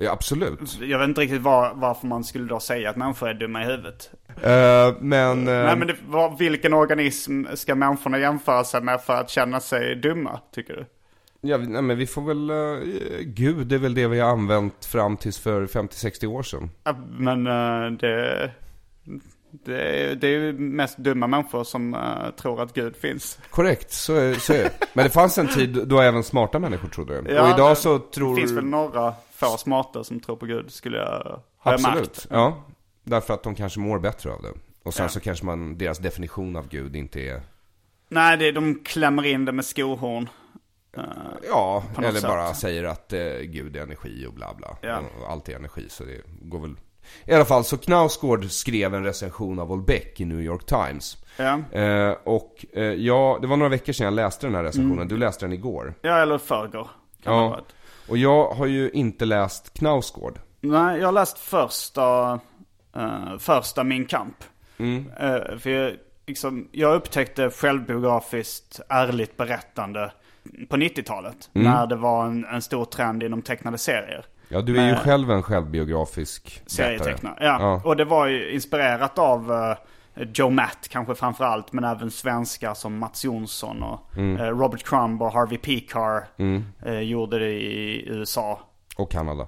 [0.00, 0.78] Ja, absolut.
[0.80, 3.66] Jag vet inte riktigt var, varför man skulle då säga att människor är dumma i
[3.66, 4.10] huvudet.
[4.42, 5.48] Eh, men...
[5.48, 9.60] eh, Nej men det, vad, vilken organism ska människorna jämföra sig med för att känna
[9.60, 10.86] sig dumma, tycker du?
[11.40, 12.50] Ja, nej, men vi får väl...
[12.50, 12.88] eh,
[13.20, 16.70] Gud, det är väl det vi har använt fram tills för 50-60 år sedan.
[16.84, 18.50] Ja, Men eh, det,
[19.50, 23.38] det, är- det är ju mest dumma människor som eh, tror att Gud finns.
[23.50, 24.72] Korrekt, så är, så är det.
[24.92, 27.34] Men det fanns en tid då även smarta människor trodde det.
[27.34, 28.34] Ja, och idag så tror...
[28.34, 31.86] Det finns väl några få smarta som tror på Gud, skulle jag, jag märkt.
[31.86, 32.64] Absolut, ja.
[33.04, 34.52] Därför att de kanske mår bättre av det.
[34.82, 35.08] Och sen Ja.
[35.08, 37.40] så kanske man, deras definition av Gud inte är...
[38.08, 40.28] Nej, det, de klämmer in det med skohorn.
[41.48, 42.28] Ja, På något eller sätt.
[42.30, 44.76] bara säger att eh, Gud är energi och bla bla.
[44.80, 45.00] Ja.
[45.22, 46.74] Och allt är energi så det går väl...
[47.24, 51.16] I alla fall, så Knausgård skrev en recension av Olbeck i New York Times.
[51.36, 51.78] Ja.
[51.80, 54.92] Eh, och eh, ja, det var några veckor sedan jag läste den här recensionen.
[54.98, 55.08] Mm.
[55.08, 55.94] Du läste den igår.
[56.02, 56.88] Ja, eller förrgår.
[57.22, 57.60] Ja.
[58.08, 60.38] Och jag har ju inte läst Knausgård.
[60.60, 62.40] Nej, jag har läst första
[62.96, 64.36] eh, första Min Kamp.
[64.78, 65.92] Eh, för jag,
[66.26, 70.12] liksom, jag upptäckte självbiografiskt ärligt berättande
[70.68, 71.50] på 90-talet.
[71.52, 74.24] När det var en, en stor trend inom tecknade serier.
[74.48, 76.62] Ja, du är ju själv en självbiografisk.
[76.66, 77.34] Serietecknare.
[77.40, 77.56] Ja.
[77.60, 77.82] Ja.
[77.84, 81.72] och det var ju inspirerat av eh, Joe Matt kanske framförallt.
[81.72, 84.40] Men även svenskar som Mats Jonsson och Mm.
[84.40, 86.24] eh, Robert Crumb och Harvey Pekar
[86.86, 88.60] eh, gjorde det i USA.
[88.96, 89.46] Och Kanada.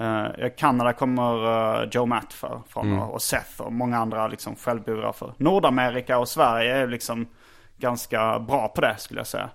[0.00, 5.32] Uh, Kanada kommer Joe Matt för, från och Seth och många andra liksom självbiografer.
[5.36, 7.26] Nordamerika och Sverige är liksom
[7.76, 9.50] ganska bra på det skulle jag säga.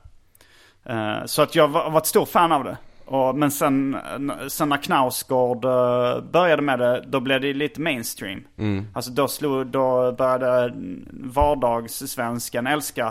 [0.86, 2.78] Eh, så att jag var, var ett stort fan av det.
[3.06, 3.98] Och, men sen,
[4.48, 8.44] sen när Knausgård eh, började med det, då blev det lite mainstream.
[8.94, 10.74] Alltså då, slog, då började
[11.14, 13.08] vardagssvenskan älska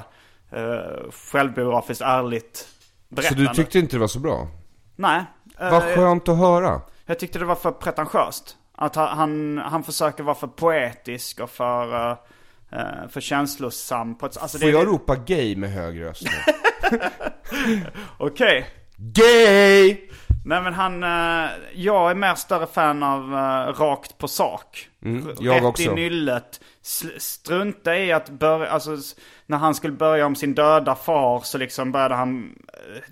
[0.57, 3.43] uh, självbiografiskt ärligt Så berättande.
[3.43, 4.49] du tyckte inte det var så bra?
[4.97, 5.25] Nej.
[5.59, 6.81] Vad skönt att höra.
[7.07, 8.57] jag tyckte det var för pretentiöst.
[8.75, 12.17] Att ha- han, han försöker vara för poetisk och för, uh,
[13.11, 14.17] för känslosam.
[14.21, 16.53] Alltså Får det, jag ropa gay med hög röst nu?
[18.19, 18.67] Okej.
[18.97, 20.09] Gay!
[20.45, 24.89] Nej men han, uh, jag är mer större fan av uh, rakt på sak.
[25.05, 25.83] Mm, jag Rätt också.
[25.83, 26.61] i nyllet.
[27.19, 28.97] Strunta i att börja, alltså
[29.47, 32.55] när han skulle börja om sin döda far så liksom började han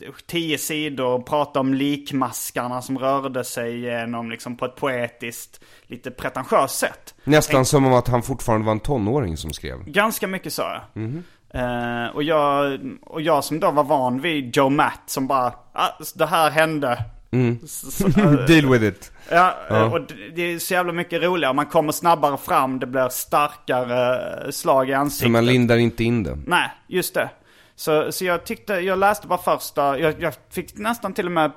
[0.00, 6.11] eh, tio sidor prata om likmaskarna som rörde sig genom liksom på ett poetiskt, lite
[6.11, 7.14] pretentiöst sätt.
[7.24, 9.85] Nästan som om att han fortfarande var en tonåring som skrev.
[9.85, 11.02] Ganska mycket sa jag.
[11.02, 11.24] Mhm.
[11.54, 12.80] Eh, och jag.
[13.02, 17.04] Och jag som då var van vid Joe Matt som bara, ah, det här hände.
[17.30, 17.59] Mm.
[17.66, 19.12] Så, så, eh, Deal with it.
[19.30, 21.52] ja, eh, och det, det är så jävla mycket roligare.
[21.52, 25.30] Man kommer snabbare fram, det blir starkare eh, slag i ansiktet.
[25.30, 26.38] man lindar inte in det.
[26.46, 27.30] Nej, just det.
[27.76, 31.52] Så, så jag tyckte, jag läste bara första, jag, jag fick nästan till och med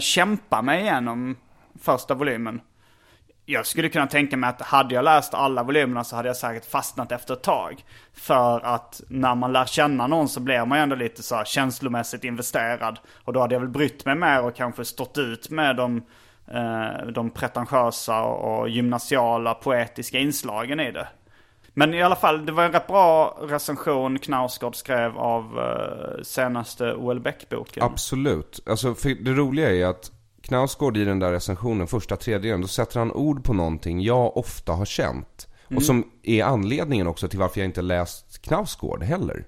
[0.00, 1.36] kämpa mig igenom
[1.80, 2.60] första volymen.
[3.46, 6.70] Jag skulle kunna tänka mig att hade jag läst alla volymerna så hade jag säkert
[6.70, 7.84] fastnat efter ett tag.
[8.14, 11.44] För att när man lär känna någon så blir man ju ändå lite så här
[11.44, 12.98] känslomässigt investerad.
[13.24, 16.02] Och då hade jag väl brytt mig mer och kanske stått ut med de,
[16.52, 21.08] eh, de pretentiösa och gymnasiala poetiska inslagen i det.
[21.74, 26.94] Men i alla fall, det var en rätt bra recension Knausgård skrev av eh, senaste
[26.94, 27.20] O.L.
[27.20, 27.82] Beck-boken.
[27.82, 28.60] Absolut.
[28.66, 30.10] Alltså, det roliga är att
[30.44, 34.72] Knausgård i den där recensionen, första tredjedelen, då sätter han ord på någonting jag ofta
[34.72, 35.48] har känt.
[35.76, 39.46] Och som är anledningen också till varför jag inte läst Knausgård heller.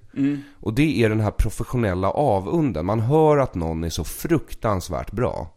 [0.59, 2.85] Och det är den här professionella avunden.
[2.85, 5.47] Man hör att någon är så fruktansvärt bra.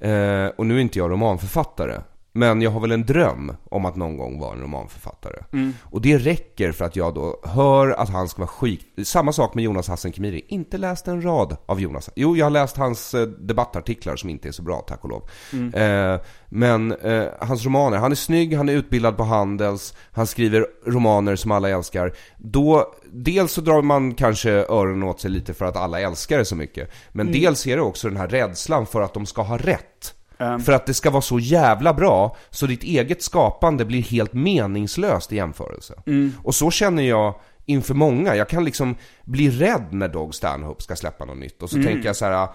[0.00, 2.00] Eh, och nu är inte jag romanförfattare.
[2.36, 5.44] Men jag har väl en dröm om att någon gång vara en romanförfattare.
[5.82, 8.80] Och det räcker för att jag då hör att han ska vara skit...
[9.04, 10.44] Samma sak med Jonas Hassan Khemiri.
[10.48, 12.10] Inte läst en rad av Jonas.
[12.16, 15.28] Jo, jag har läst hans eh, debattartiklar som inte är så bra, tack och lov.
[15.74, 20.66] Eh, men eh, hans romaner, han är snygg, han är utbildad på Handels, han skriver
[20.86, 22.12] romaner som alla älskar.
[22.38, 26.44] Då, dels så drar man kanske öronen åt sig lite för att alla älskar det
[26.44, 26.90] så mycket.
[27.12, 30.14] Men dels är det också den här rädslan för att de ska ha rätt.
[30.38, 35.32] För att det ska vara så jävla bra, så ditt eget skapande blir helt meningslöst
[35.32, 35.94] i jämförelse.
[36.42, 37.34] Och så känner jag
[37.66, 38.36] inför många.
[38.36, 41.62] Jag kan liksom bli rädd när Dog Stanhope ska släppa något nytt.
[41.62, 42.48] Och så tänker jag så här.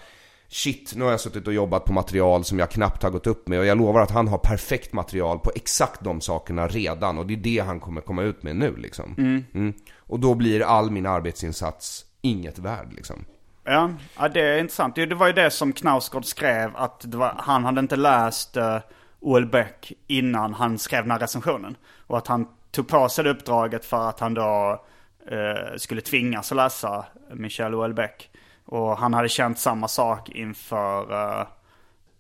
[0.52, 3.48] Shit, nu har jag suttit och jobbat på material som jag knappt har gått upp
[3.48, 7.28] med och jag lovar att han har perfekt material på exakt de sakerna redan och
[7.28, 9.16] det är det han kommer komma ut med nu liksom.
[9.54, 9.74] Mm.
[9.98, 13.26] Och då blir all min arbetsinsats inget värd liksom.
[13.70, 14.96] Ja, ja, det är intressant.
[14.96, 18.78] Det var ju det som Knausgård skrev, att var, han hade inte läst uh,
[19.20, 19.46] O.L.
[19.46, 21.78] Beck innan han skrev den här recensionen.
[22.08, 24.84] Och att han tog på sig det uppdraget för att han då
[25.32, 27.94] eh, skulle tvingas att läsa Michel O.L.
[27.94, 28.30] Beck.
[28.66, 31.48] Och han hade känt samma sak inför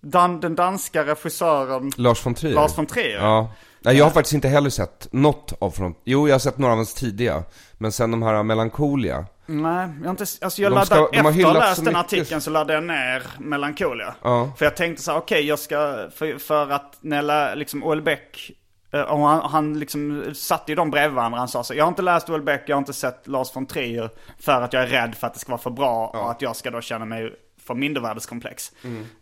[0.01, 2.55] dan, den danska regissören Lars von Trier?
[2.55, 3.19] Lars von Trier.
[3.19, 3.51] Ja.
[3.81, 5.95] Nej, jag har faktiskt inte heller sett något av från...
[6.03, 7.43] Jo, jag har sett några av hans tidiga.
[7.77, 9.25] Men sen de här Melancholia.
[9.45, 12.41] Nej, jag har inte, alltså jag De laddade, ska- efter att ha läst den artikeln
[12.41, 14.15] så laddade jag ner Melancholia.
[14.23, 14.51] Ja.
[14.57, 18.01] För jag tänkte så här, okej jag ska, för, för att när liksom O.L.
[18.01, 18.51] Beck,
[18.93, 21.39] eh, och han, han liksom satte ju dem bredvid varandra.
[21.39, 22.41] Han sa så jag har inte läst O.L.
[22.41, 24.09] Beck, jag har inte sett Lars von Trier.
[24.39, 26.55] För att jag är rädd för att det ska vara för bra och att jag
[26.55, 27.31] ska då känna mig
[27.69, 28.71] för mindervärdeskomplex.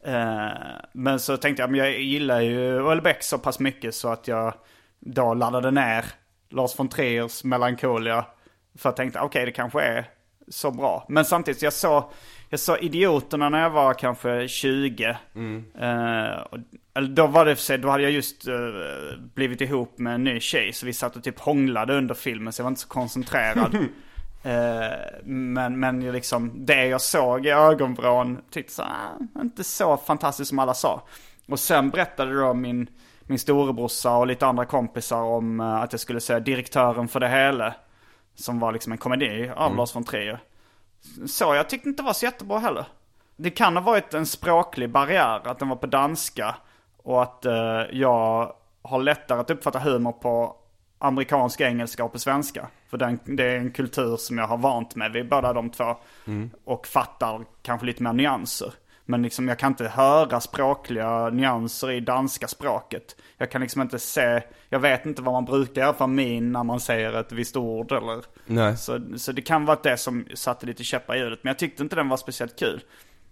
[0.04, 0.50] Eh,
[0.94, 3.02] men så tänkte jag, men jag gillar ju.
[3.02, 4.54] Beck så pass mycket så att jag
[5.00, 6.06] då laddade ner
[6.50, 8.26] Lars von Triers Melancholia.
[8.78, 10.06] För jag tänkte, okej det kanske är
[10.48, 11.06] så bra.
[11.10, 12.12] Men samtidigt, jag såg,
[12.50, 15.18] jag såg Idioterna när jag var kanske 20.
[15.80, 16.58] Eh, och,
[16.94, 18.54] eller då var det för sig, då hade jag just eh,
[19.36, 20.74] blivit ihop med en ny tjej.
[20.74, 23.78] Så vi satt och typ hånglade under filmen så jag var inte så koncentrerad.
[24.48, 30.50] Eh, men, men liksom det jag såg i ögonvrån tyckte så ah, inte så fantastiskt
[30.50, 31.02] som alla sa.
[31.48, 32.90] Och sen berättade då min,
[33.22, 37.30] min storebrorsa och lite andra kompisar om eh, att jag skulle se Direktören för det
[37.30, 37.74] hela.
[38.36, 40.40] Som var liksom en komedi av Lars von Trier.
[41.28, 42.86] Så jag tyckte inte det var så jättebra heller.
[43.36, 46.56] Det kan ha varit en språklig barriär, att den var på danska.
[46.98, 50.56] Och att eh, jag har lättare att uppfatta humor på
[51.00, 52.68] amerikansk engelska och på svenska.
[52.90, 55.96] För den, det är en kultur som jag har vant mig vid båda de två.
[56.66, 58.74] Och fattar kanske lite mer nyanser.
[59.10, 63.16] Men liksom jag kan inte höra språkliga nyanser i danska språket.
[63.38, 66.64] Jag kan liksom inte se, jag vet inte vad man brukar göra för min när
[66.64, 68.24] man säger ett visst ord eller.
[68.46, 68.78] Nej.
[68.78, 71.40] Så, så det kan vara det som satte lite käppar i hjulet.
[71.44, 72.84] Men jag tyckte inte den var speciellt kul.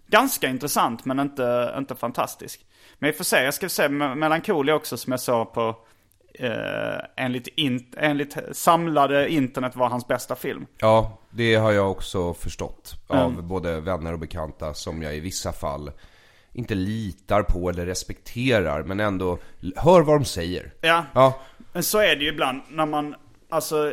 [0.06, 2.66] Ganska intressant men inte, inte fantastisk.
[2.98, 5.76] Men vi får se, jag ska se Me- Melancholia också som jag såg på
[6.38, 10.66] eh, enligt, in, enligt samlade internet var hans bästa film.
[10.78, 13.48] Ja, det har jag också förstått av Mm.
[13.48, 15.90] både vänner och bekanta som jag i vissa fall
[16.52, 19.38] inte litar på eller respekterar, men ändå
[19.76, 20.72] hör vad de säger.
[20.80, 21.40] Ja, Ja,
[21.72, 23.14] men så är det ju ibland när man,
[23.50, 23.92] alltså,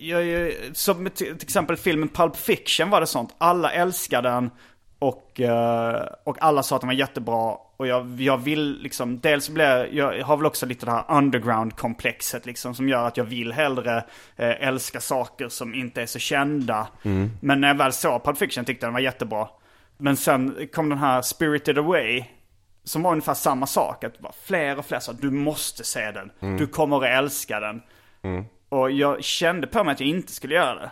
[0.00, 3.34] jag, som till exempel filmen Pulp Fiction var det sånt.
[3.38, 4.50] Alla älskade den
[4.98, 7.56] och, eh, och alla sa att den var jättebra.
[7.82, 11.04] Och jag, jag vill liksom, dels blir jag, jag har väl också lite det här
[11.08, 13.96] underground-komplexet liksom som gör att jag vill hellre
[14.36, 16.86] eh, älska saker som inte är så kända.
[17.40, 19.48] Men när jag väl såg Pulp Fiction tyckte jag den var jättebra.
[19.96, 22.24] Men sen kom den här Spirited Away
[22.84, 24.04] som var ungefär samma sak.
[24.04, 26.30] Att fler och fler sa du måste se den.
[26.58, 27.82] Du kommer att älska den.
[28.68, 30.90] Och jag kände på mig att jag inte skulle göra det.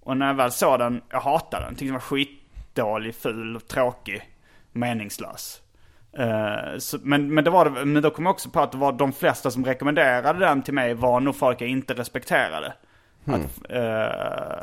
[0.00, 1.74] Och när jag väl såg den, jag hatade den.
[1.74, 4.30] Tyckte den var skitdålig, ful, tråkig,
[4.72, 5.62] meningslös.
[6.18, 8.78] Eh, så, men, men, det var det, men då kom jag också på att det
[8.78, 12.72] var de flesta som rekommenderade den till mig var nog folk jag inte respekterade.
[13.24, 13.80] Att, eh,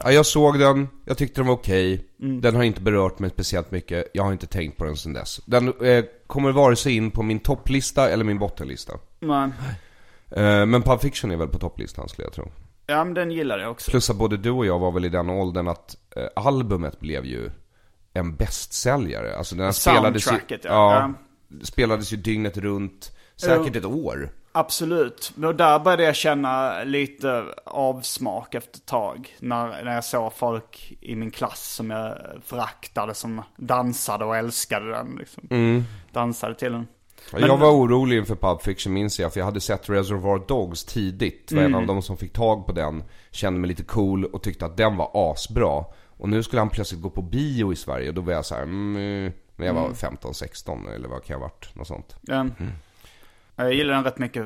[0.04, 2.08] Ja, jag såg den, jag tyckte den var okej.
[2.22, 2.42] Mm.
[2.42, 5.42] Den har inte berört mig speciellt mycket, jag har inte tänkt på den sedan dess.
[5.46, 8.94] Den eh, kommer vare sig in på min topplista eller min bottenlista.
[9.20, 9.54] men,
[10.36, 12.52] Eh, men Pulp Fiction är väl på topplistan skulle jag tro.
[12.86, 13.92] ja men den gillade jag också.
[13.92, 17.26] Plus att både du och jag var väl i den åldern att eh, albumet blev
[17.26, 17.50] ju
[18.14, 19.36] en bästsäljare.
[19.38, 21.14] Alltså den spelades ju, Soundtracket, ja.
[21.62, 24.30] Spelades ju dygnet runt, säkert ett år.
[24.56, 25.34] Absolut.
[25.44, 29.36] Och där började jag känna lite avsmak efter ett tag.
[29.40, 34.92] När, när jag såg folk i min klass som jag föraktade som dansade och älskade
[34.92, 35.16] den.
[35.20, 35.44] Liksom.
[36.12, 36.88] Dansade till den.
[37.32, 40.86] Ja, jag var orolig inför Pulp Fiction minns jag, för jag hade sett Reservoir Dogs
[40.86, 41.52] tidigt.
[41.52, 44.66] Var en av de som fick tag på den, kände mig lite cool och tyckte
[44.66, 45.86] att den var asbra.
[46.18, 48.56] Och nu skulle han plötsligt gå på bio i Sverige och då var jag så
[48.56, 52.16] här, mm, när jag var 15-16 eller vad kan jag ha varit, något sånt.
[52.22, 52.46] Ja.
[53.56, 54.46] Jag gillar den rätt mycket,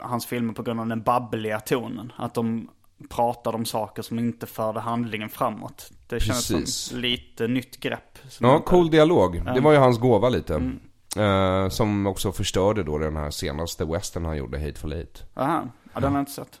[0.00, 2.12] hans filmer, på grund av den babbliga tonen.
[2.16, 2.68] Att de
[3.08, 5.90] pratade om saker som inte förde handlingen framåt.
[6.06, 6.74] Det känns Precis.
[6.74, 8.18] som lite nytt grepp.
[8.28, 9.44] som Ja, inte- cool dialog.
[9.54, 10.72] Det var ju hans gåva lite.
[11.16, 15.24] Eh, som också förstörde då den här senaste western han gjorde, Hateful Eight.
[15.34, 16.60] Aha, ja, den har jag inte sett.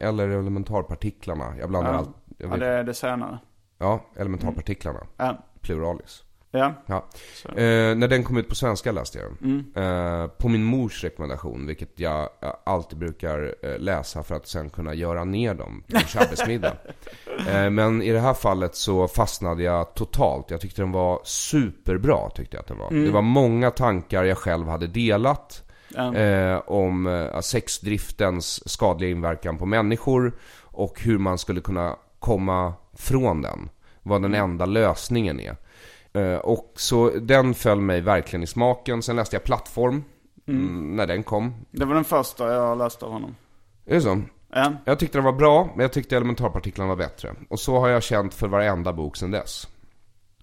[0.00, 2.10] eller elementarpartiklarna, jag blandar allt.
[2.38, 3.38] Jag Ja, vet, det är det senare.
[3.78, 5.38] ja, elementarpartiklarna, Ja.
[5.60, 6.24] pluralis.
[6.50, 6.74] Ja.
[6.86, 7.04] Ja.
[7.48, 9.64] Eh, när den kom ut på svenska läste jag den.
[9.74, 10.22] Mm.
[10.22, 12.28] Eh, på min mors rekommendation, vilket jag
[12.64, 16.72] alltid brukar eh, läsa för att sen kunna göra ner dem på shabbesmiddag.
[17.48, 20.50] eh, men i det här fallet så fastnade jag totalt.
[20.50, 22.90] Jag tyckte den var superbra, tyckte jag att den var.
[22.90, 25.64] Det var många tankar jag själv hade delat.
[25.96, 30.32] Eh, om eh, sexdriftens skadliga inverkan på människor
[30.62, 33.68] och hur man skulle kunna komma från den.
[34.02, 35.56] Vad den enda lösningen är.
[36.12, 39.02] Eh, och så den föll mig verkligen i smaken.
[39.02, 40.04] Sen läste jag Plattform.
[40.46, 41.54] Mm, när den kom.
[41.70, 43.36] Det var den första jag läste av honom.
[43.86, 44.22] Är det så?
[44.52, 44.72] Ja.
[44.84, 47.34] Jag tyckte den var bra, men jag tyckte elementarpartiklarna var bättre.
[47.48, 49.68] Och så har jag känt för varenda bok sedan dess.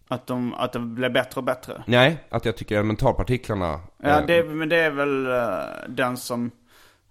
[0.08, 1.84] Att, de, att det blev bättre och bättre.
[1.88, 3.80] Nej, att jag tycker elementarpartiklarna...
[3.98, 6.52] Ja, det, men det är väl eh, den som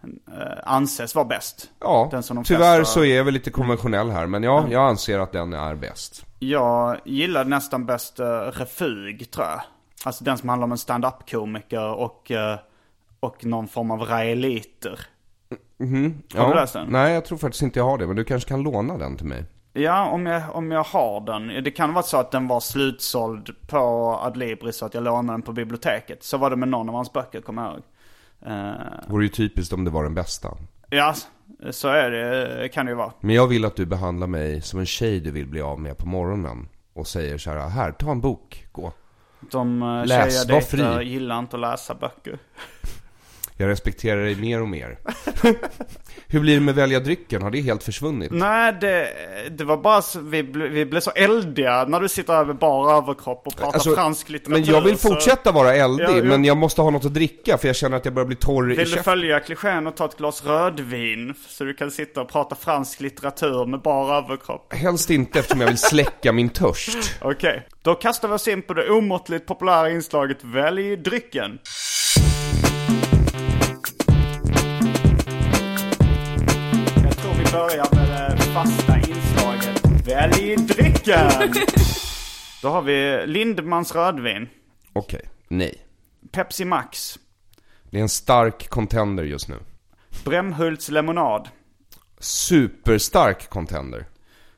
[0.03, 1.71] eh, anses vara bäst.
[1.81, 4.67] ja den som de tyvärr flesta- så är jag väl lite konventionell här, men ja,
[4.71, 6.27] jag anser att den är bäst.
[6.39, 9.61] Jag gillar nästan bäst uh, Refug, tror jag.
[10.05, 12.59] Alltså den som handlar om en stand-up-komiker och, eh,
[13.21, 15.01] och någon form av raeliter.
[16.35, 16.87] Har du läst den?
[16.89, 19.27] Nej, jag tror faktiskt inte jag har det, men du kanske kan låna den till
[19.27, 19.45] mig.
[19.77, 21.65] Ja, om jag, om jag har den.
[21.65, 23.79] Det kan vara så att den var slutsåld på
[24.23, 26.23] Adlibris så att jag lånade den på biblioteket.
[26.23, 27.83] Så var det med någon av hans böcker, kommer jag ihåg.
[28.47, 30.49] Eh, Vore ju typiskt om det var den bästa.
[30.91, 31.15] ja,
[31.71, 33.13] så är det, kan det ju vara.
[33.21, 35.99] Men jag vill att du behandlar mig som en tjej du vill bli av med
[35.99, 36.69] på morgonen.
[36.93, 38.93] Och säger så här, här, ta en bok, gå.
[39.51, 41.09] De uh, Läs, tjejer var dejtar fri.
[41.09, 42.39] gillar inte att läsa böcker.
[43.57, 44.99] Jag respekterar dig mer och mer.
[46.29, 47.43] Hur blir det med välja drycken?
[47.43, 48.31] Har det helt försvunnit?
[48.33, 49.09] Nej, det,
[49.51, 53.47] det var bara så, vi, vi blev så eldiga när du sitter över bara överkropp
[53.47, 54.61] och pratar Alltså, fransk litteratur.
[54.61, 56.23] Men jag vill så- fortsätta vara eldig, Ja, ja.
[56.25, 58.65] men jag måste ha något att dricka för jag känner att jag börjar bli torr
[58.73, 59.05] i Vill du käften.
[59.05, 61.35] följa klichén och ta ett glas rödvin?
[61.49, 64.73] Så du kan sitta och prata fransk litteratur med bara överkropp.
[64.75, 67.15] Helst inte eftersom jag vill släcka min törst.
[67.21, 71.59] Okej, då kastar vi oss in på det omåttligt populära inslaget Välj drycken.
[77.55, 81.55] Börjar med det fasta inslaget Välj drycken!
[82.63, 84.49] Då har vi Lindmans rödvin,
[84.93, 85.87] Okej, nej.
[86.33, 87.19] Pepsi Max,
[87.91, 89.59] Det är en stark contender just nu.
[90.25, 91.49] Brämhults lemonad,
[92.19, 94.07] Superstark contender.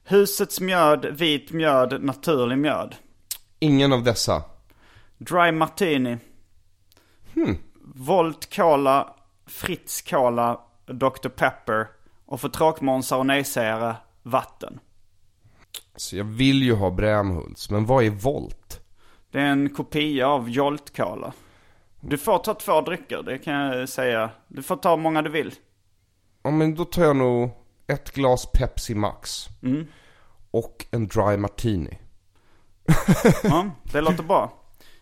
[0.04, 2.94] Husets mjöd, vit mjöd, naturlig mjöd,
[3.58, 4.42] Ingen av dessa.
[5.18, 6.18] Dry Martini,
[7.94, 9.14] Volt Cola,
[9.46, 11.95] Fritz Cola, Dr Pepper
[12.26, 14.80] och för tråkmånsar och nejsägare, vatten.
[15.96, 18.80] Så jag vill ju ha Brämhults, men vad är Volt?
[19.30, 21.32] Det är en kopia av Jolt Cola.
[22.00, 24.30] Du får ta två drycker, det kan jag säga.
[24.48, 25.54] Du får ta hur många du vill.
[26.42, 27.50] Ja men då tar jag nog
[27.86, 29.46] ett glas Pepsi Max.
[30.50, 31.98] Och en Dry Martini.
[33.42, 34.52] Ja, det låter bra.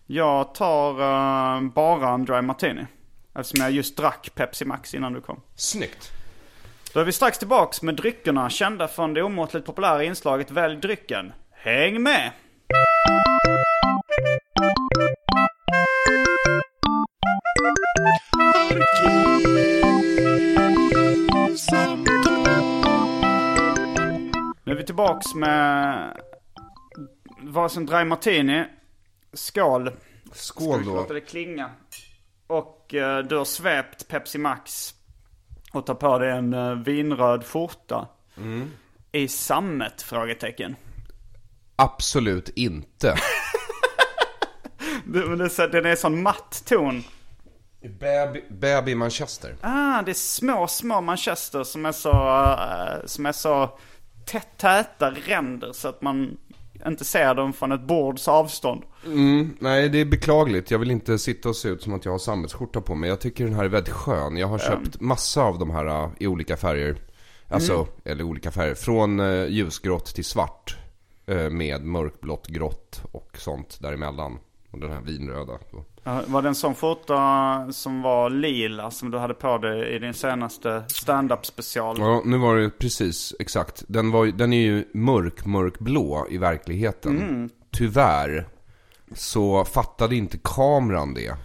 [0.06, 2.86] Jag tar eh, bara en Dry Martini.
[3.34, 5.40] Eftersom jag just drack Pepsi Max innan du kom.
[5.54, 6.12] Snyggt.
[6.94, 11.32] Då är vi strax tillbaks med dryckerna kända från det omåttligt populära inslaget Välj drycken.
[11.50, 12.32] Häng med!
[24.64, 26.20] Nu är vi tillbaks med
[27.42, 28.64] varsin Dry Martini.
[29.32, 29.90] Skål.
[30.32, 30.94] Skål Ska vi då.
[30.96, 31.70] låta det klinga.
[32.46, 34.94] Och eh, du har svept Pepsi Max.
[35.74, 38.08] Och tar på dig en eh, vinröd skjorta.
[38.36, 38.70] Mm.
[39.12, 40.02] I sammet?
[40.02, 40.76] Frågetecken.
[41.76, 43.14] Absolut inte.
[45.06, 47.04] Det, är den är sån matt ton.
[48.00, 49.56] Baby, baby Manchester.
[49.60, 53.78] Ah, det är små, små Manchester som är så, eh, som är så
[54.24, 56.36] tätt, täta ränder så att man
[56.86, 58.82] inte ser dem från ett bords avstånd.
[59.58, 60.70] Nej, det är beklagligt.
[60.70, 63.08] Jag vill inte sitta och se ut som att jag har sammetsskjorta på mig.
[63.10, 64.36] Jag tycker den här är väldigt skön.
[64.36, 66.96] Jag har köpt massa av de här uh, i olika färger.
[67.48, 68.74] Alltså, eller olika färger.
[68.74, 70.76] Från uh, ljusgrått till svart.
[71.30, 74.38] Uh, med mörkblått, grått och sånt däremellan.
[74.70, 75.58] Och den här vinröda.
[75.72, 75.84] då.
[76.04, 79.98] Ja, Var det en sån skjorta som var lila som du hade på dig i
[79.98, 81.96] din senaste stand-up special?
[81.98, 83.84] Ja, nu var det precis exakt.
[83.88, 87.50] Den, var, den är ju mörk, mörkblå i verkligheten.
[87.72, 88.48] Tyvärr
[89.14, 91.36] så fattade inte kameran det.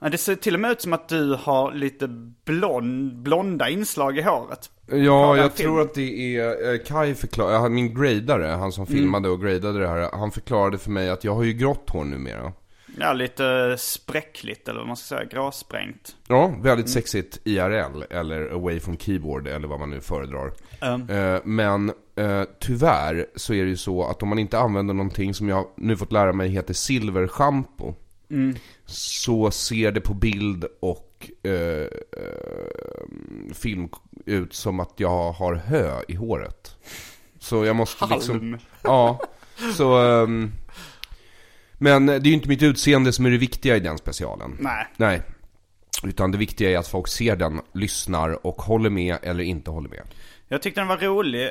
[0.00, 2.08] Ja, det ser till och med ut som att du har lite
[2.44, 4.70] blond, blonda inslag i håret.
[4.86, 5.68] Ja, jag film.
[5.68, 9.88] tror att det är eh, Kai förklarade, min gradare, han som filmade och gradade det
[9.88, 12.52] här, han förklarade för mig att jag har ju grått hår numera.
[13.00, 16.16] Ja, lite spräckligt eller vad man ska säga, gråsprängt.
[16.28, 20.52] Ja, väldigt sexigt IRL eller away from keyboard eller vad man nu föredrar.
[20.80, 25.34] Eh, men eh, tyvärr så är det ju så att om man inte använder någonting
[25.34, 27.94] som jag nu fått lära mig heter silverschampo.
[28.86, 31.86] Så ser det på bild och eh, eh,
[33.54, 33.88] film
[34.26, 36.76] ut som att jag har hö i håret.
[37.38, 38.34] Så jag måste liksom...
[38.34, 38.58] Halm.
[38.82, 39.20] Ja,
[39.76, 39.96] så...
[39.96, 40.52] ehm,
[41.78, 44.56] men det är ju inte mitt utseende som är det viktiga i den specialen.
[44.60, 44.86] Nej.
[44.96, 45.22] Nej.
[46.04, 49.88] Utan det viktiga är att folk ser den, lyssnar och håller med eller inte håller
[49.88, 50.02] med.
[50.48, 51.50] Jag tyckte den var rolig.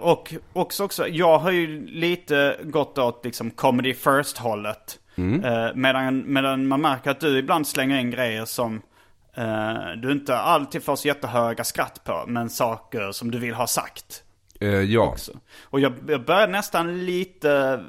[0.00, 4.98] Och också, också, jag har ju lite gått åt liksom comedy first hållet.
[5.44, 8.82] Eh, medan, medan man märker att du ibland slänger in grejer som
[9.36, 12.24] eh, du inte alltid får så jättehöga skratt på.
[12.26, 14.22] Men saker som du vill ha sagt.
[14.60, 15.32] Eh, ja, också.
[15.62, 17.80] Och jag, jag började nästan lite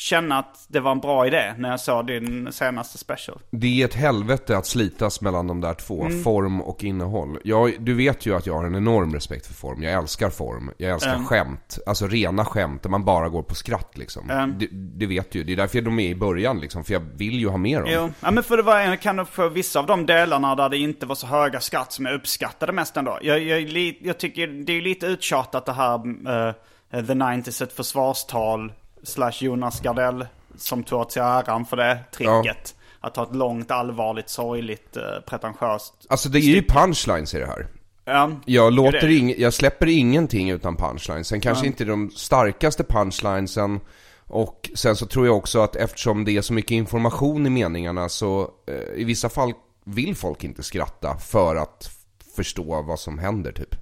[0.00, 3.38] känna att det var en bra idé när jag såg din senaste special.
[3.50, 6.22] det är ett helvete att slitas mellan de där två, Mm.
[6.22, 7.38] form och innehåll.
[7.44, 9.82] Jag, du vet ju att jag har en enorm respekt för form.
[9.82, 10.70] Jag älskar form.
[10.78, 11.26] Jag älskar Mm.
[11.26, 11.78] skämt.
[11.86, 14.30] Alltså rena skämt där man bara går på skratt liksom.
[14.30, 14.54] Mm.
[14.58, 15.44] Det, det vet du ju.
[15.44, 16.84] Det är därför de är i början liksom.
[16.84, 17.90] För jag vill ju ha mer dem.
[17.92, 20.78] Jo, ja, men för det var en, kan för vissa av de delarna där det
[20.78, 23.18] inte var så höga skratt som jag uppskattade mest ändå.
[23.22, 23.60] Jag, jag,
[24.02, 26.52] jag tycker det är lite uttjatat det här uh,
[26.90, 28.72] The 90s ett försvarstal
[29.02, 30.26] slash Jonas Gardell
[30.56, 32.74] som tog åt sig äran för det tricket.
[33.00, 35.94] Att ha ett långt, allvarligt, sorgligt, uh, pretentiöst.
[36.08, 37.66] Alltså det är ju punchlines i det här.
[38.04, 41.28] Ja, Jag, låter ing, jag släpper ingenting utan punchlines.
[41.28, 43.80] Sen kanske inte de starkaste punchlinesen.
[44.26, 48.08] Och sen så tror jag också att eftersom det är så mycket information i meningarna
[48.08, 49.52] så eh, i vissa fall
[49.84, 51.90] vill folk inte skratta för att
[52.36, 53.74] förstå vad som händer typ.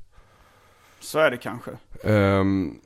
[1.00, 1.70] Så är det kanske.
[2.04, 2.80] Ehm,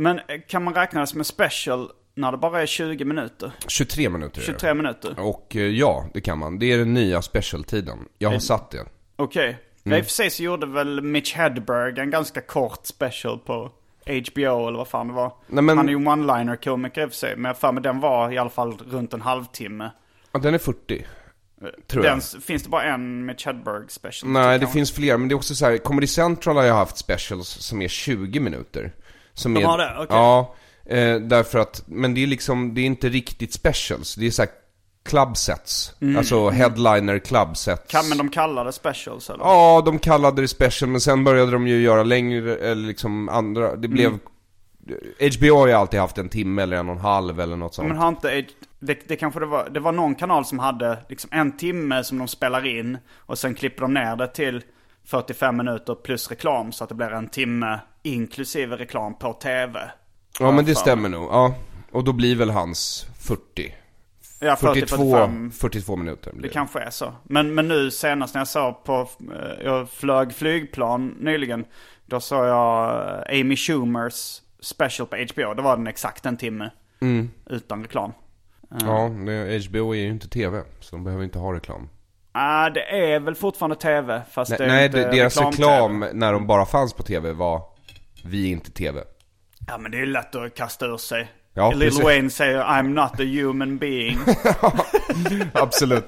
[0.00, 3.52] Men eh, kan man räkna det som en special när det bara är 20 minuter?
[3.68, 4.52] 23 minuter är det.
[4.52, 5.20] 23 minuter?
[5.20, 6.58] Och eh, ja, det kan man.
[6.58, 7.98] Det är den nya specialtiden.
[8.18, 8.84] Jag har satt det.
[9.16, 9.58] Okej.
[9.84, 9.98] Mm.
[9.98, 13.70] I och för sig så gjorde väl Mitch Hedberg en ganska kort special på
[14.32, 15.32] HBO eller vad fan det var.
[15.46, 17.36] Nej, men- Han är ju one-liner komiker i och för sig.
[17.36, 19.90] Men jag har för mig den var i alla fall runt en halvtimme.
[20.32, 21.06] Ja, den är 40.
[21.86, 22.42] Tror Den, jag.
[22.42, 24.32] finns det bara en Mitch Hedberg special?
[24.32, 24.78] Nej, det Kanske.
[24.78, 25.16] finns fler.
[25.16, 28.40] Men det är också så här, Comedy Central har ju haft specials som är 20
[28.40, 28.92] minuter.
[29.34, 29.94] Som De är, har det?
[29.96, 30.06] Okej.
[30.16, 30.54] Ja,
[30.86, 34.14] eh, därför att, men det är liksom, det är inte riktigt specials.
[34.14, 34.50] Det är så här
[35.04, 35.94] clubsets.
[36.16, 37.94] Alltså headliner clubsets.
[37.94, 38.02] Mm.
[38.02, 39.44] Kan, men de kallar det specials eller?
[39.44, 43.76] Ja, de kallade det special, men sen började de ju göra längre, eller liksom andra,
[43.76, 44.06] det blev...
[44.06, 44.20] Mm.
[45.38, 47.88] HBO har ju alltid haft en timme eller en och en halv eller något sånt.
[47.88, 48.44] Men har inte,
[48.78, 52.18] det, det kanske det var, det var någon kanal som hade liksom en timme som
[52.18, 52.98] de spelar in.
[53.16, 54.62] Och sen klipper de ner det till
[55.04, 56.72] 45 minuter plus reklam.
[56.72, 59.90] Så att det blir en timme inklusive reklam på tv.
[60.40, 61.22] ja, men det stämmer nog.
[61.30, 61.54] Ja.
[61.92, 63.74] Och då blir väl hans 40.
[64.42, 65.50] Ja, 40, 42, 45.
[65.50, 67.12] 42 minuter blir Det kanske är så.
[67.22, 71.64] Men, men nu senast när jag såg på, eh, jag flög flygplan nyligen.
[72.06, 75.54] Då såg jag eh, Amy Schumers special på HBO.
[75.54, 76.70] Då var den exakt en timme.
[77.00, 77.30] Mm.
[77.46, 78.12] Utan reklam.
[78.80, 81.88] Ja, det, HBO är ju inte TV, så de behöver inte ha reklam.
[82.32, 84.22] Ah, det är väl fortfarande tv.
[84.30, 85.72] Fast Nej, det är nej inte det, deras reklam-TV.
[85.72, 87.62] reklam när de bara fanns på TV var
[88.24, 89.00] Vi är inte TV.
[89.66, 91.28] Ja men det är lätt att kasta ur sig.
[91.54, 92.04] Ja, Lil precis.
[92.04, 94.18] Wayne säger I'm not a human being.
[95.52, 96.04] Absolut.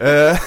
[0.00, 0.38] eh,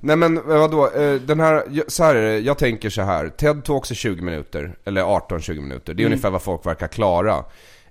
[0.00, 3.28] nej men vadå, eh, den här, så här är det, jag tänker så här.
[3.28, 5.94] TED Talks är 20 minuter, eller 18-20 minuter.
[5.94, 7.44] Det är ungefär vad folk verkar klara.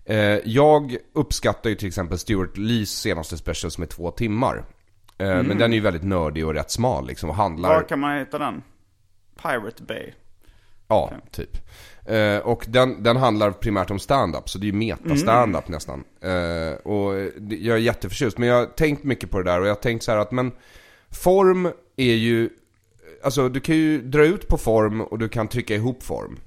[0.06, 4.64] Eh, jag uppskattar ju till exempel Stuart Lees senaste special som är två timmar.
[5.22, 7.70] Eh, Men den är ju väldigt nördig och rätt smal liksom och handlar...
[7.70, 8.64] Var kan man hitta den?
[9.42, 10.12] Pirate Bay.
[10.88, 11.58] Ja, typ.
[12.06, 16.04] Eh, och den, den handlar primärt om stand-up, så det är ju meta-stand-up nästan.
[16.22, 17.14] Eh, och
[17.50, 20.04] jag är jätteförtjust, men jag har tänkt mycket på det där och jag har tänkt
[20.04, 20.52] så här att men
[21.10, 22.50] form är ju,
[23.24, 26.40] alltså du kan ju dra ut på form och du kan trycka ihop form.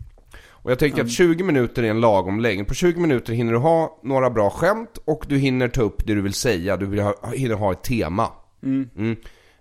[0.64, 2.68] Och jag tänker att 20 minuter är en lagom längd.
[2.68, 6.14] På 20 minuter hinner du ha några bra skämt och du hinner ta upp det
[6.14, 6.76] du vill säga.
[6.76, 8.28] Du vill ha, hinner ha ett tema.
[8.64, 9.16] Mm.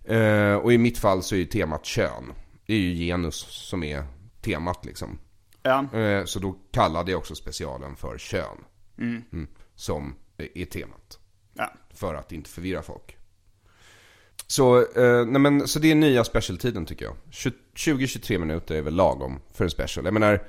[0.06, 2.34] Eh, och i mitt fall så är ju temat kön.
[2.66, 4.04] Det är ju genus som är
[4.42, 5.20] temat liksom.
[5.64, 5.86] Ja.
[6.00, 8.58] Eh, Så då kallade jag också specialen för kön.
[8.98, 9.48] Mm.
[9.76, 11.20] Som är temat.
[11.54, 11.74] ja.
[11.94, 13.18] För att inte förvirra folk.
[14.48, 17.16] Så, eh, nej men, så det är nya specialtiden tycker jag.
[17.76, 20.06] 20-23 minuter är väl lagom för en special.
[20.06, 20.44] Jag menar,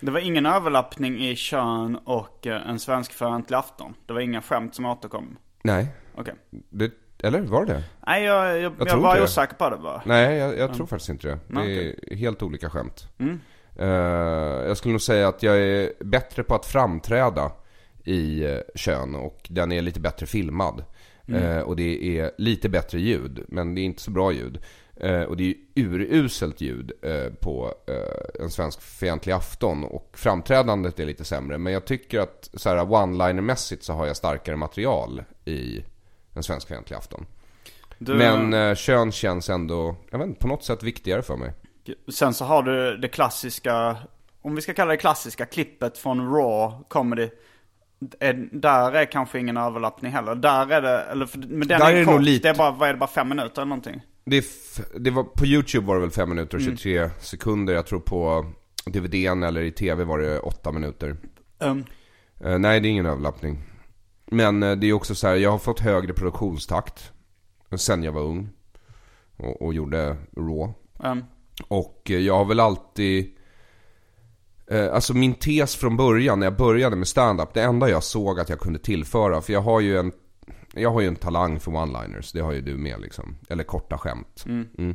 [0.00, 3.94] Det var ingen överlappning i kön och eh, en svensk fientlig afton.
[4.06, 5.36] Det var inga skämt som återkom.
[5.62, 5.86] nej.
[6.14, 6.34] Okej.
[6.50, 6.90] Det,
[7.22, 7.82] eller var det?
[8.06, 9.22] Nej, jag, jag, jag, tror var det.
[9.22, 10.02] osäker på det bara.
[10.04, 11.38] Nej, jag, jag tror faktiskt inte det.
[11.46, 13.08] Det är helt olika skämt.
[13.18, 13.40] Mm.
[13.78, 13.86] Eh,
[14.68, 17.52] jag skulle nog säga att jag är bättre på att framträda
[18.04, 20.84] i eh, kön och den är lite bättre filmad.
[21.28, 21.42] Mm.
[21.42, 24.58] Eh, och det är lite bättre ljud, men det är inte så bra ljud.
[24.96, 26.92] Eh, och det är uruselt ljud
[27.40, 27.74] på
[28.40, 31.58] en svensk fientlig afton och framträdandet är lite sämre.
[31.58, 35.84] Men jag tycker att så här one-liner-mässigt så har jag starkare material i
[36.34, 37.26] en svensk fientlig afton.
[37.98, 41.52] Du, Men eh, kön känns ändå, jag vet inte, på något sätt viktigare för mig.
[42.12, 43.96] Sen så har du det klassiska,
[44.42, 47.28] om vi ska kalla det klassiska, klippet från Raw Comedy.
[48.20, 50.34] Är, där är kanske ingen överlappning heller.
[50.34, 52.54] Där är det, eller för, men den Där är, är det kort, nog lite- det
[52.54, 54.00] är bara, vad är det, bara fem minuter eller någonting?
[54.24, 54.44] Det,
[54.98, 57.74] det var, på YouTube var det väl 5 minuter och 23 sekunder.
[57.74, 58.46] Jag tror på
[58.86, 61.16] DVDn eller i TV var det 8 minuter.
[61.58, 61.84] Um,
[62.44, 63.62] Eh, nej, det är ingen överlappning.
[64.30, 67.12] Men eh, det är också så här, jag har fått högre produktionstakt
[67.76, 68.48] sen jag var ung.
[69.36, 70.72] Och, och gjorde Raw.
[70.98, 71.24] um,
[71.68, 73.34] Och eh, jag har väl alltid...
[74.70, 78.40] Eh, alltså min tes från början, när jag började med stand-up det enda jag såg
[78.40, 80.12] att jag kunde tillföra, för jag har ju en...
[80.74, 83.36] Jag har ju en talang för one-liners, det har ju du med liksom.
[83.48, 84.44] Eller korta skämt.
[84.46, 84.94] Mm.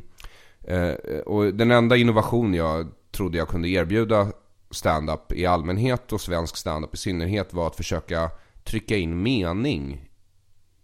[0.60, 4.32] Eh, och den enda innovation jag trodde jag kunde erbjuda
[4.70, 8.30] stand-up i allmänhet och svensk stand-up i synnerhet var att försöka
[8.64, 10.08] trycka in mening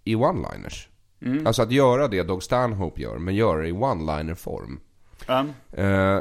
[0.05, 0.87] i one-liners.
[1.47, 4.81] Alltså att göra det Dog Stanhope gör, men göra det i one-liner form.
[5.29, 5.53] um,
[5.85, 6.21] Eh,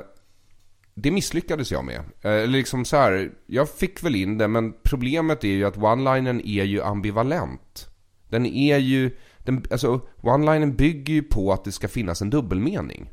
[0.94, 2.02] det misslyckades jag med.
[2.22, 6.42] Eh, liksom så här, jag fick väl in det, men problemet är ju att one-linern
[6.46, 7.88] är ju ambivalent.
[8.30, 13.10] Den är ju, den, alltså one-linern bygger ju på att det ska finnas en dubbelmening.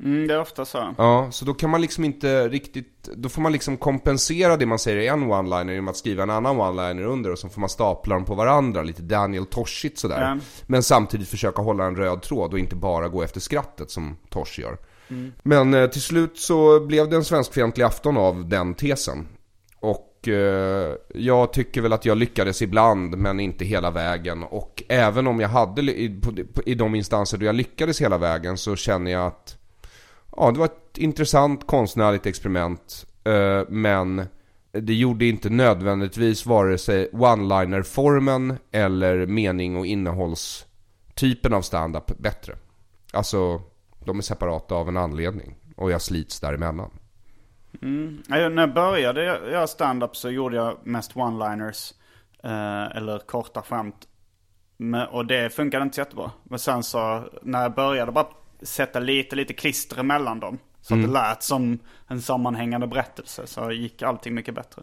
[0.00, 0.94] Mm, det är ofta så.
[0.98, 4.78] Ja, så då kan man liksom inte riktigt, då får man liksom kompensera det man
[4.78, 7.70] säger i en one-liner genom att skriva en annan one-liner under och så får man
[7.70, 10.20] stapla dem på varandra, lite Daniel Toshigt sådär.
[10.20, 10.38] Ja.
[10.66, 14.60] Men samtidigt försöka hålla en röd tråd och inte bara gå efter skrattet som Tosh
[14.60, 14.78] gör.
[15.42, 19.28] Men eh, till slut så blev det en svenskfientlig afton av den tesen.
[19.80, 24.42] Och eh, jag tycker väl att jag lyckades ibland men inte hela vägen.
[24.42, 28.56] Och även om jag hade, i, på, i de instanser då jag lyckades hela vägen
[28.56, 29.57] så känner jag att
[30.40, 33.06] Ja, det var ett intressant konstnärligt experiment.
[33.24, 34.26] Eh, men
[34.72, 42.54] det gjorde inte nödvändigtvis vare sig one-liner-formen eller mening och innehållstypen av stand-up bättre.
[43.12, 43.62] Alltså,
[44.04, 45.54] de är separata av en anledning.
[45.76, 46.90] Och jag slits däremellan.
[47.82, 48.22] Mm.
[48.28, 51.94] När jag började göra stand-up så gjorde jag mest one-liners.
[52.42, 54.08] Eh, eller korta skämt.
[54.76, 56.30] Men, och det funkade inte så jättebra.
[56.44, 58.26] Men sen så när jag började bara
[58.62, 60.58] sätta lite, lite klister emellan dem.
[60.80, 63.46] Så att det lät som en sammanhängande berättelse.
[63.46, 64.82] Så gick allting mycket bättre.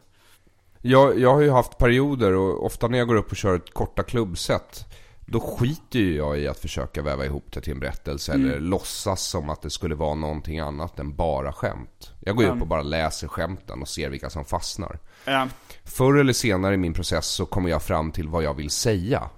[0.82, 3.74] Jag, jag har ju haft perioder och ofta när jag går upp och kör ett
[3.74, 4.86] korta klubbset
[5.26, 9.24] då skiter ju jag i att försöka väva ihop det till en berättelse eller låtsas
[9.24, 12.12] som att det skulle vara någonting annat än bara skämt.
[12.20, 15.00] Jag går ju upp och bara läser skämten och ser vilka som fastnar.
[15.26, 15.48] Ja,
[15.84, 19.30] Förr eller senare i min process så kommer jag fram till vad jag vill säga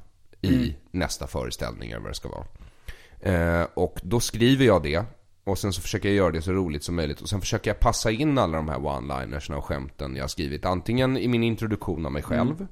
[0.41, 2.45] i nästa föreställning eller vad det ska vara.
[3.22, 5.03] Eh, och då skriver jag det
[5.43, 7.80] och sen så försöker jag göra det så roligt som möjligt och sen försöker jag
[7.80, 12.05] passa in alla de här one-linersna och skämten jag har skrivit antingen i min introduktion
[12.05, 12.68] av mig själv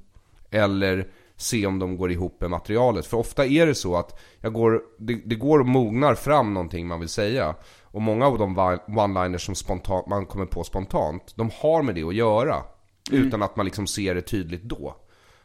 [0.51, 3.05] eller se om de går ihop med materialet.
[3.05, 6.87] För ofta är det så att jag går, det, det går och mognar fram någonting
[6.87, 7.55] man vill säga.
[7.81, 12.03] Och många av de one-liners som spontant, man kommer på spontant, de har med det
[12.03, 12.63] att göra.
[13.11, 14.95] Utan att man liksom ser det tydligt då.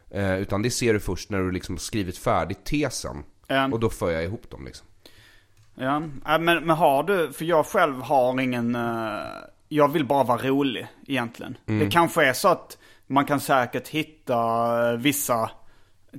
[0.09, 3.23] Eh, utan det ser du först när du liksom skrivit färdigt tesen.
[3.47, 3.69] Ja.
[3.71, 4.87] Och då för jag ihop dem liksom.
[5.81, 6.01] Ja.
[6.25, 9.21] Ja, men, men har du, för jag själv har ingen, eh,
[9.69, 11.57] jag vill bara vara rolig egentligen.
[11.65, 12.77] Det kanske är så att
[13.07, 14.37] man kan säkert hitta
[14.91, 15.49] eh, vissa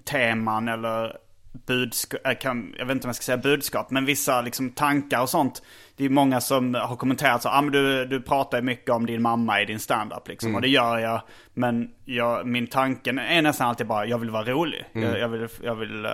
[0.04, 1.16] teman eller
[1.52, 5.22] budskap, jag, kan, jag vet inte om jag ska säga budskap, men vissa liksom tankar
[5.22, 5.62] och sånt.
[5.96, 9.22] Det är många som har kommenterat så, ah, men du, du pratar mycket om din
[9.22, 10.54] mamma i din standup liksom.
[10.54, 11.22] Och det gör jag,
[11.54, 14.84] men jag, min tanken är nästan alltid bara, jag vill vara rolig.
[14.92, 16.10] Jag, jag vill, jag vill eh,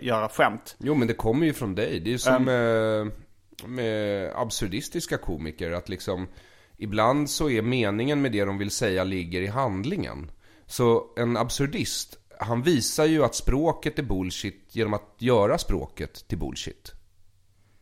[0.00, 0.76] göra skämt.
[0.78, 2.00] Jo men det kommer ju från dig.
[2.00, 3.10] Det är ju som med,
[3.66, 5.72] med absurdistiska komiker.
[5.72, 6.28] Att liksom
[6.76, 10.30] ibland så är meningen med det de vill säga ligger i handlingen.
[10.66, 16.38] Så en absurdist, han visar ju att språket är bullshit genom att göra språket till
[16.38, 16.92] bullshit.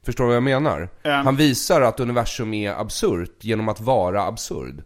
[0.07, 0.89] Förstår du vad jag menar?
[1.05, 4.83] Han visar att universum är absurt genom att vara absurd.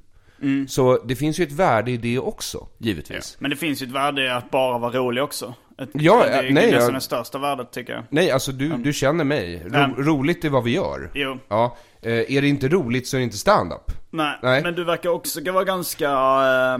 [0.68, 3.37] Så det finns ju ett värde i det också, givetvis.
[3.41, 5.55] Men det finns ju ett värde i att bara vara rolig också.
[5.79, 8.05] Ett, Ja, det är nej, nästan jag- det största värdet tycker jag.
[8.11, 9.62] Nej, alltså du, du känner mig.
[9.64, 9.95] Ro, Mm.
[9.97, 11.11] roligt är vad vi gör.
[11.14, 11.39] Jo.
[11.49, 13.91] Ja, eh, är det inte roligt så är det inte stand-up.
[14.11, 14.62] Nej, Nej.
[14.62, 16.79] men du verkar också vara ganska eh,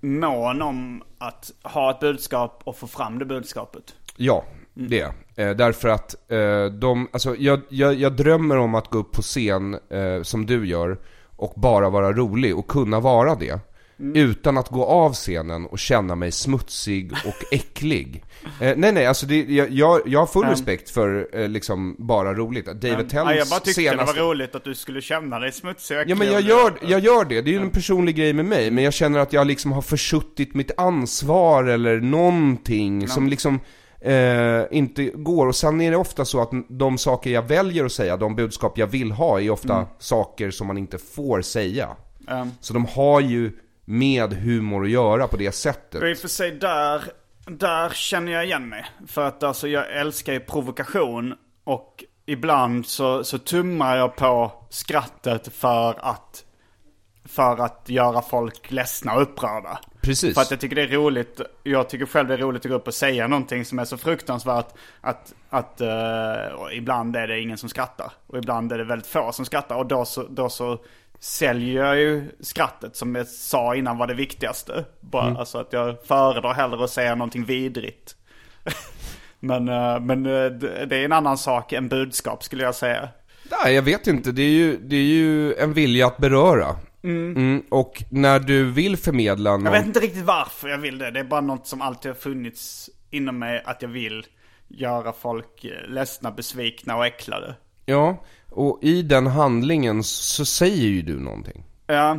[0.00, 3.94] mån om att ha ett budskap och få fram det budskapet.
[4.16, 4.44] Ja,
[4.74, 8.98] det är eh, Därför att eh, de, alltså jag, jag, jag drömmer om att gå
[8.98, 10.98] upp på scen eh, som du gör
[11.36, 13.60] och bara vara rolig och kunna vara det.
[13.98, 18.24] Utan att gå av scenen och känna mig smutsig och äcklig.
[18.60, 22.34] Eh, nej nej, alltså det, jag, jag, jag har full respekt för eh, liksom bara
[22.34, 22.66] roligt.
[22.66, 24.14] David Ja, Tells jag bara tyckte senaste...
[24.14, 26.50] det var roligt att du skulle känna dig smutsig och Ja men jag äcklig.
[26.50, 29.18] gör, jag gör det, det är ju en personlig grej med mig, men jag känner
[29.18, 33.60] att jag liksom har försuttit mitt ansvar eller någonting som liksom
[34.00, 35.46] eh, inte går.
[35.46, 38.78] Och sen är det ofta så att de saker jag väljer att säga, de budskap
[38.78, 41.88] jag vill ha, är ofta saker som man inte får säga.
[42.30, 43.52] Um, Så de har ju
[43.88, 46.02] med humor att göra på det sättet.
[46.02, 47.04] och i och för sig där,
[47.46, 48.86] där känner jag igen mig.
[49.06, 51.34] För att alltså jag älskar ju provokation
[51.64, 56.44] och ibland så, så tummar jag på skrattet för att,
[57.24, 59.78] för att göra folk ledsna och upprörda.
[60.00, 60.34] Precis.
[60.34, 62.76] För att jag tycker det är roligt, jag tycker själv det är roligt att gå
[62.76, 64.68] upp och säga någonting som är så fruktansvärt
[65.00, 68.12] att, att uh, ibland är det ingen som skrattar.
[68.26, 69.76] Och ibland är det väldigt få som skrattar.
[69.76, 70.78] Och då så, då så
[71.20, 74.84] säljer jag ju skrattet som jag sa innan var det viktigaste.
[75.00, 75.36] Bara, Mm.
[75.36, 78.16] Alltså att jag föredrar hellre att säga någonting vidrigt.
[79.40, 80.52] men uh, men uh,
[80.86, 83.08] det är en annan sak än budskap skulle jag säga.
[83.64, 84.32] Nej, jag vet inte.
[84.32, 86.76] Det är ju, det är ju en vilja att beröra.
[87.02, 89.64] Mm, och när du vill förmedla någon...
[89.64, 91.10] Jag vet inte riktigt varför jag vill det.
[91.10, 94.26] Det är bara något som alltid har funnits inom mig att jag vill
[94.68, 97.54] göra folk eh, ledsna, besvikna och äcklade.
[97.84, 98.24] Ja,
[98.56, 101.64] och i den handlingen så säger ju du någonting.
[101.86, 102.18] Ja,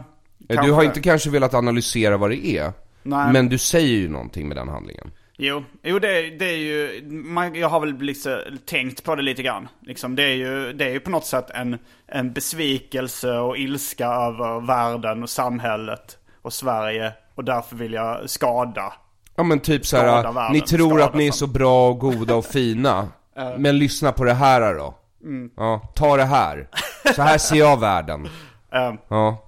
[0.49, 0.73] Eh, Du kanske.
[0.73, 2.73] har inte kanske velat analysera vad det är.
[3.03, 3.33] Nej.
[3.33, 5.11] Men du säger ju någonting med den handlingen.
[5.37, 9.43] Jo, jo det, det är ju, man, jag har väl liksom tänkt på det lite
[9.43, 9.67] grann.
[9.81, 11.77] Liksom, det, är ju, det är ju på något sätt en,
[12.07, 17.11] en besvikelse och ilska över världen och samhället och Sverige.
[17.35, 18.93] Och därför vill jag skada.
[19.35, 22.35] Ja men typ så här, världen, ni tror att ni är så bra och goda
[22.35, 23.07] och fina.
[23.57, 24.95] men lyssna på det här då.
[25.23, 25.49] Mm.
[25.57, 26.67] Ja, ta det här.
[27.15, 28.29] Så här ser jag världen.
[28.73, 29.43] Eh, Ja.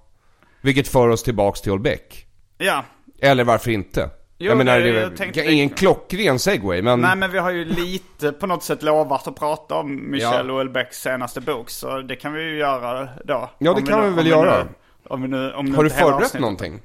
[0.61, 2.25] Vilket för oss tillbaks till Olbeck.
[2.57, 2.83] ja,
[3.21, 4.09] Eller varför inte?
[4.37, 7.01] Jo, jag menar, det- är ingen klockren segway, men...
[7.01, 10.53] Nej men vi har ju lite på något sätt lovat att prata om Michel Ja.
[10.53, 11.69] Houellebecqs senaste bok.
[11.69, 13.49] Så det kan vi ju göra då.
[13.57, 14.63] Ja, det kan nu- vi väl göra.
[14.63, 14.69] Nu,
[15.09, 16.79] om vi nu, om har du förberett någonting?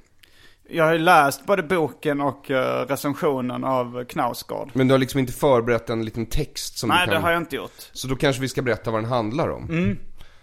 [0.69, 2.57] Jag har ju läst både boken och uh,
[2.89, 4.71] recensionen av Knausgård.
[4.73, 7.15] Men du har liksom inte förberett en liten text som Nej du kan...
[7.15, 7.91] det har jag inte gjort.
[7.93, 9.97] Så då kanske vi ska berätta vad den handlar om.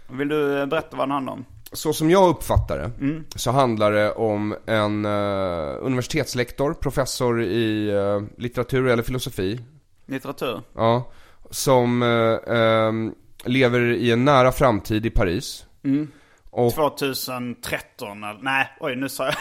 [0.10, 1.46] Vill du eh, berätta vad den handlar om?
[1.74, 3.24] Så som jag uppfattar det, Mm.
[3.36, 9.60] så handlar det om en eh, universitetslektor, professor i eh, litteratur eller filosofi,
[10.06, 10.62] Litteratur?
[10.76, 11.12] ja,
[11.50, 13.14] som eh, ehm,
[13.46, 15.66] lever i en nära framtid i Paris.
[15.84, 16.08] Mm.
[16.52, 18.40] Och 2013 eller?
[18.42, 19.36] Nej, oj nu sa jag.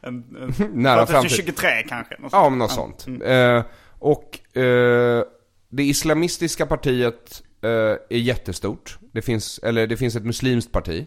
[0.02, 0.14] en,
[0.58, 1.30] en, Nära framtid.
[1.30, 2.16] 2023 kanske.
[2.18, 3.06] något Ja, men något sånt.
[3.24, 3.62] Eh,
[3.98, 5.22] och eh,
[5.68, 8.98] det islamistiska partiet eh, är jättestort.
[9.12, 11.06] Det finns, eller det finns ett muslimskt parti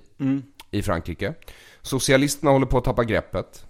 [0.72, 1.34] i Frankrike.
[1.82, 3.66] Socialisterna håller på att tappa greppet.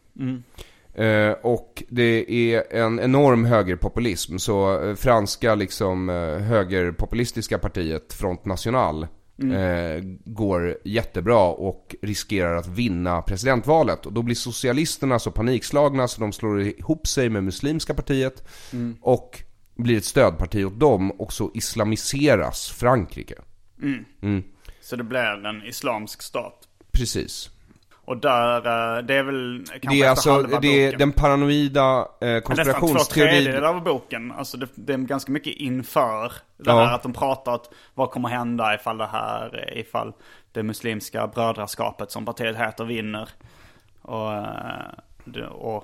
[0.97, 4.37] Eh, och det är en enorm högerpopulism.
[4.37, 9.07] Så eh, franska liksom eh, högerpopulistiska partiet Front National
[9.43, 14.05] eh, går jättebra och riskerar att vinna presidentvalet.
[14.05, 18.47] Och då blir socialisterna så panikslagna så de slår ihop sig med muslimska partiet
[19.01, 19.43] och
[19.75, 23.35] blir ett stödparti åt dem och så islamiseras Frankrike.
[24.81, 26.67] Så det blir en islamsk stat.
[26.91, 27.49] Precis.
[28.07, 28.57] Och där,
[28.97, 30.99] eh, det är väl kanske Det är alltså, det är boken.
[30.99, 33.29] den paranoida eh, Nästan två konspirationsteorin.
[33.33, 34.31] tredjedelar av boken.
[34.31, 36.27] Alltså det, det är ganska mycket inför.
[36.57, 36.85] Det Ja.
[36.85, 40.13] här att de pratar att vad kommer hända ifall det här, ifall
[40.51, 43.29] det muslimska brödraskapet som partiet heter vinner.
[44.01, 45.83] Och, eh, och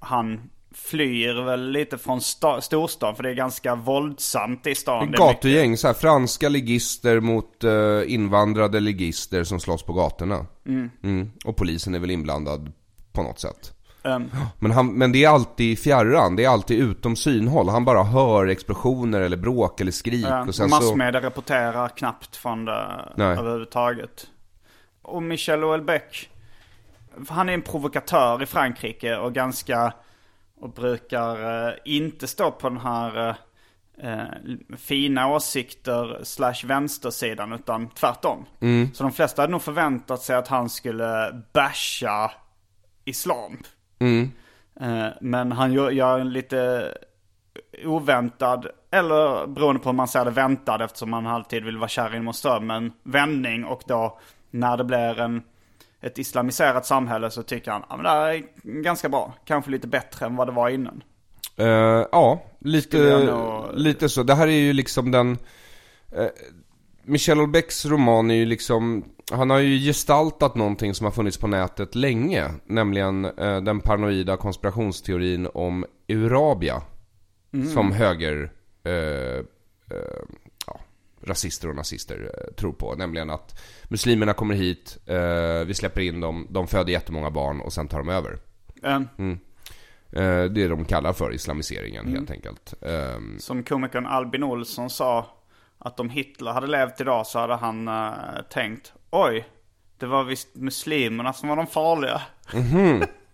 [0.00, 5.10] han flyr väl lite från sta, storstan för det är ganska våldsamt i stan.
[5.10, 7.72] Det är Gatugäng, så här, franska ligister mot eh,
[8.06, 10.46] invandrade ligister som slåss på gatorna.
[10.66, 11.30] Mm.
[11.44, 12.72] Och polisen är väl inblandad
[13.12, 13.74] på något sätt.
[14.04, 17.68] Ehm, Men, han, men det är alltid i fjärran, det är alltid utom synhåll.
[17.68, 20.76] Han bara hör explosioner eller bråk eller skrik Ja, och sen så...
[20.76, 23.38] massmedia rapporterar knappt från det Nej.
[23.38, 24.26] överhuvudtaget.
[25.02, 26.28] Och Michel Houellebecq,
[27.28, 29.92] han är en provokatör i Frankrike och ganska,
[30.60, 33.34] och brukar eh, inte stå på den här eh,
[34.10, 34.28] eh,
[34.76, 38.44] fina åsikter slash vänstersidan utan tvärtom.
[38.94, 42.32] Så de flesta hade nog förväntat sig att han skulle basha
[43.04, 43.58] islam.
[44.80, 46.88] Eh, men han gör, gör en lite
[47.84, 52.16] oväntad, eller beroende på hur man ser det väntad eftersom man alltid vill vara kär
[52.16, 54.18] inom strömmen, vändning och då
[54.50, 55.42] när det blir en,
[56.06, 58.42] ett islamiserat samhälle så tycker han att det här är
[58.82, 59.34] ganska bra.
[59.44, 61.02] Kanske lite bättre än vad det var innan.
[61.56, 61.66] Eh,
[62.12, 64.22] ja, lite, nog- lite så.
[64.22, 65.30] Det här är ju liksom den...
[66.18, 66.26] Uh,
[67.02, 69.04] Michel Houellebecqs roman är ju liksom...
[69.32, 72.50] Han har ju gestaltat någonting som har funnits på nätet länge.
[72.66, 76.82] Nämligen eh, den paranoida konspirationsteorin om Eurabia.
[77.74, 78.52] Som höger...
[78.82, 79.44] ja,
[81.26, 82.94] rasister och nazister eh, tror på.
[82.94, 87.72] Nämligen att muslimerna kommer hit, eh, vi släpper in dem, de föder jättemånga barn och
[87.72, 88.38] sen tar de över.
[88.82, 89.00] Eh,
[90.16, 92.74] Eh, det de kallar för islamiseringen helt enkelt.
[92.82, 95.26] Ehm, Som komikern Albin Olsson sa
[95.78, 97.90] att om Hitler hade levt idag så hade han
[98.50, 99.48] tänkt oj,
[99.98, 102.22] det var visst muslimerna som var de farliga.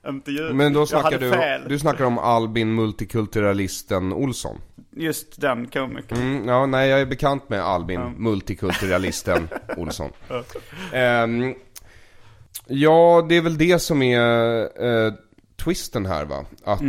[0.08, 0.52] Inte ju.
[0.52, 1.62] Men då snackar du, fel.
[1.68, 4.58] du snackar om Albin multikulturalisten Olsson.
[4.96, 6.18] just den komikern.
[6.18, 10.10] Mm, ja, nej, jag är bekant med Albin, multikulturalisten Olsson.
[10.92, 11.54] Ehm,
[12.66, 15.12] ja, det är väl det som är eh,
[15.56, 16.44] twisten här va?
[16.64, 16.80] Att,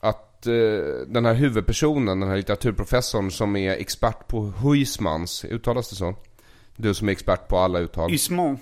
[0.00, 0.52] att eh,
[1.06, 6.14] den här huvudpersonen, den här litteraturprofessorn som är expert på Huysmans, uttalas det så?
[6.76, 8.12] Du som är expert på alla uttal.
[8.14, 8.58] Ysmon.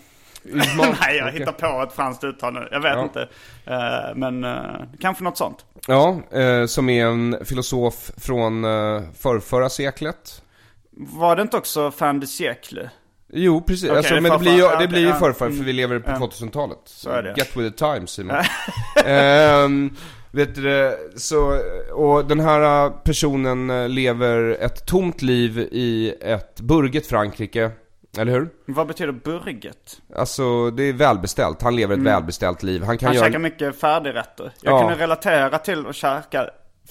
[1.01, 2.69] Nej, jag hittar på ett franskt uttal nu.
[2.71, 3.03] Jag vet Ja.
[3.03, 3.29] inte.
[3.65, 4.61] Eh, men uh,
[5.01, 5.65] kanske något sånt.
[5.87, 10.43] Ja, eh, som är en filosof från eh, förrförra seklet.
[10.91, 12.91] Var det inte också fan de siècle?
[13.33, 13.85] Jo, precis.
[13.85, 15.35] Okej, alltså, det men det blir ju, det blir ju mm.
[15.35, 16.17] för vi lever på Ja.
[16.17, 16.79] 2000-talet.
[16.85, 17.35] Så är det.
[17.37, 18.37] Get with the times Simon.
[19.05, 19.97] Ehm,
[20.31, 21.59] vet du så,
[21.95, 27.71] och den här personen lever ett tomt liv i ett burget Frankrike.
[28.19, 28.49] Eller hur?
[28.67, 30.01] Vad betyder burget?
[30.17, 32.83] Alltså det är välbeställt, han lever ett välbeställt liv.
[32.83, 33.27] Han kan Han göra...
[33.27, 34.53] käkar mycket färdigrätter.
[34.63, 34.81] Jag Ja.
[34.89, 36.43] kunde relatera till att käka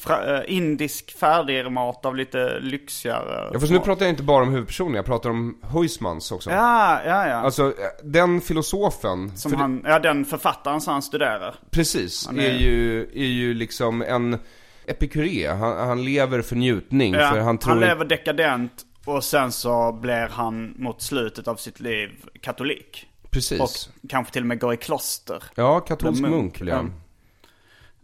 [0.10, 4.94] eh, indisk färdigmat av lite lyxigare Ja, fast nu pratar jag inte bara om huvudpersonen,
[4.96, 6.50] jag pratar om Huysmans också.
[6.50, 7.36] Ja, ja, ja.
[7.36, 11.56] Alltså den filosofen, Som han, ja, den författaren som han studerar.
[11.72, 12.44] Precis, Han är...
[12.50, 14.40] är- ju, är ju liksom en
[14.86, 15.48] epikuré.
[15.48, 17.14] Han, han lever för njutning.
[17.14, 18.72] Ja, för han tror han lever dekadent
[19.08, 22.10] och sen så blir han mot slutet av sitt liv
[22.42, 23.08] katolik.
[23.30, 23.60] Precis.
[23.62, 23.70] Och
[24.10, 25.44] kanske till och med går i kloster.
[25.56, 26.94] Ja, katolsk Munk, munk blir han.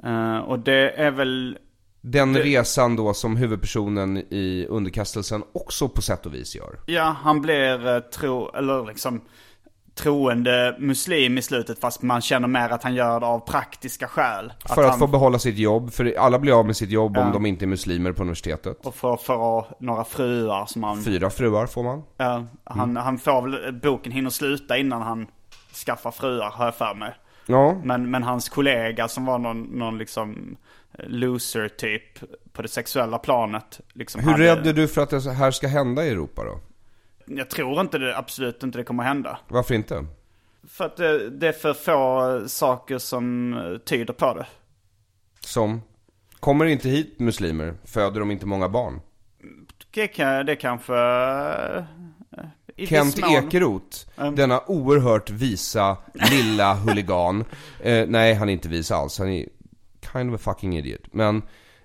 [0.04, 1.58] Eh, och det är väl,
[2.02, 6.80] Den Det- resan då som huvudpersonen i underkastelsen också på sätt och vis gör.
[6.86, 9.22] ja han blir eh, tro, eller liksom
[9.96, 14.54] troende muslim i slutet fast man känner mer att han gör det av praktiska skäl.
[14.76, 17.28] För att han, få behålla sitt jobb, för alla blir av med sitt jobb om
[17.28, 17.34] Ja.
[17.34, 18.86] de inte är muslimer på universitetet.
[18.86, 21.04] Och för, för att några fruar som han...
[21.04, 22.04] Fyra fruar får man.
[22.18, 25.28] Ja, han, han får väl, boken hinner sluta innan han
[25.86, 27.14] skaffar fruar har jag för mig.
[27.46, 30.56] Ja, Men, men hans kollega som var någon, någon liksom
[31.08, 32.20] loser typ
[32.54, 33.80] på det sexuella planet.
[33.94, 36.60] Liksom hur hade- rädd är du för att det här ska hända i Europa då?
[37.26, 39.40] Jag tror inte det, absolut inte det kommer hända.
[39.48, 40.06] Varför inte?
[40.68, 44.46] För att det, det är för få saker som eh, tyder på det.
[45.40, 45.82] Som?
[46.40, 47.74] Kommer inte hit muslimer?
[47.86, 49.02] Föder de inte många barn?
[49.92, 50.96] Det, kan, det kanske...
[50.96, 51.84] eh,
[52.76, 53.98] i Kent Ekeroth,
[54.36, 55.98] denna oerhört visa
[56.32, 57.46] lilla huligan.
[57.80, 59.20] Eh, nej, han är inte vis alls.
[59.20, 59.46] Han är
[60.14, 61.02] kind of a fucking idiot.
[61.12, 61.42] Men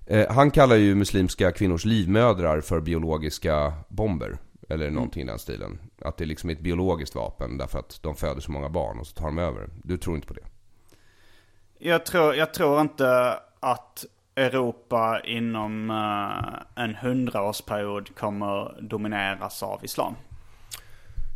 [0.06, 4.38] eh, han kallar ju muslimska kvinnors livmödrar för biologiska bomber.
[4.68, 5.78] Eller någonting i den stilen.
[6.02, 9.06] Att det liksom är ett biologiskt vapen därför att de föder så många barn och
[9.06, 9.68] så tar de över.
[9.84, 10.44] Du tror inte på det?
[11.78, 14.04] Jag tror, jag tror inte att
[14.36, 20.14] Europa inom eh, en hundraårsperiod kommer domineras av islam.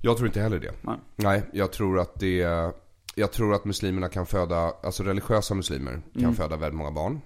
[0.03, 0.73] Jag tror inte heller det.
[0.81, 0.97] Nej.
[1.17, 2.73] Nej, jag tror att det
[3.15, 6.35] Jag tror att muslimerna kan föda, alltså religiösa muslimer kan Mm.
[6.35, 7.21] föda väldigt många barn.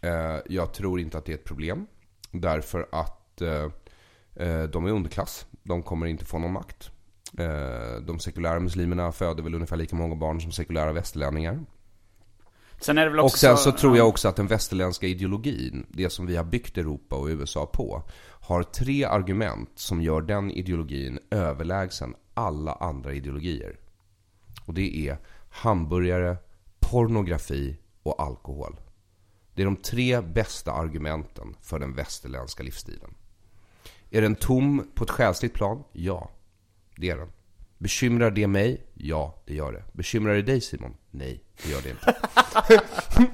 [0.00, 1.86] Eh, jag tror inte att det är ett problem.
[2.30, 3.68] Därför att eh,
[4.70, 5.46] de är underklass.
[5.62, 6.90] De kommer inte få någon makt.
[7.38, 11.60] Eh, de sekulära muslimerna föder väl ungefär lika många barn som sekulära västerlänningar.
[12.80, 15.06] Sen är det väl också Och sen så tror jag ja, också att den västerländska
[15.06, 18.02] ideologin, det som vi har byggt Europa och USA på,
[18.40, 23.76] har tre argument som gör den ideologin överlägsen alla andra ideologier.
[24.66, 25.18] Och det är
[25.50, 26.36] hamburgare,
[26.80, 28.80] pornografi och alkohol.
[29.54, 33.14] Det är de tre bästa argumenten för den västerländska livsstilen.
[34.14, 35.84] Är den tom på ett själsligt plan?
[35.92, 36.30] Ja,
[36.96, 37.28] det är den.
[37.78, 38.80] Bekymrar det mig?
[38.94, 39.82] Ja, det gör det.
[39.92, 40.96] Bekymrar det dig Simon?
[41.10, 42.10] Nej, det gör det inte.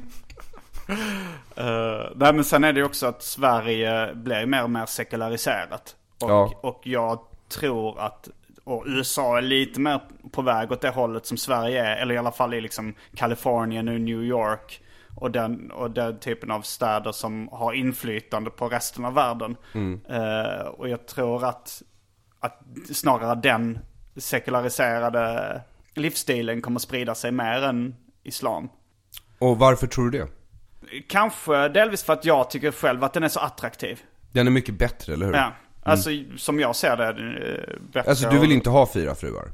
[1.57, 5.97] eh, nej, men sen är det ju också att Sverige blir mer och mer sekulariserat.
[6.21, 6.59] Och, Ja.
[6.63, 8.29] och jag tror att
[8.65, 10.01] och USA är lite mer
[10.33, 11.97] på väg åt det hållet som Sverige är.
[11.97, 14.83] Eller i alla fall i liksom Kalifornien och New York.
[15.21, 19.57] Och den, och den typen av städer som har inflytande på resten av världen.
[20.09, 21.83] Eh, och jag tror att,
[22.41, 22.63] att
[22.93, 23.79] snarare den
[24.17, 25.61] sekulariserade
[25.95, 28.69] livsstilen kommer sprida sig mer än islam.
[29.39, 30.29] Och varför tror du det?
[31.09, 34.01] Kanske delvis för att jag tycker själv att den är så attraktiv.
[34.33, 35.35] Den är mycket bättre, eller hur?
[35.35, 35.53] Ja,
[35.83, 38.11] alltså som jag ser det eh, bättre.
[38.11, 39.49] Alltså du vill inte ha fyra fruar?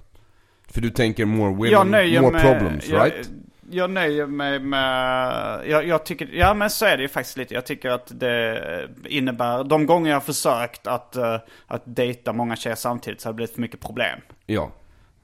[0.69, 3.31] För du tänker more women, more med, problems, jag, right?
[3.71, 7.55] Jag nöjer mig med, jag, jag tycker, ja men så är det ju faktiskt lite.
[7.55, 11.37] Jag tycker att det innebär, de gånger jag har försökt att, eh,
[11.67, 14.21] att dejta många tjejer samtidigt så har det blivit för mycket problem.
[14.47, 14.71] Ja.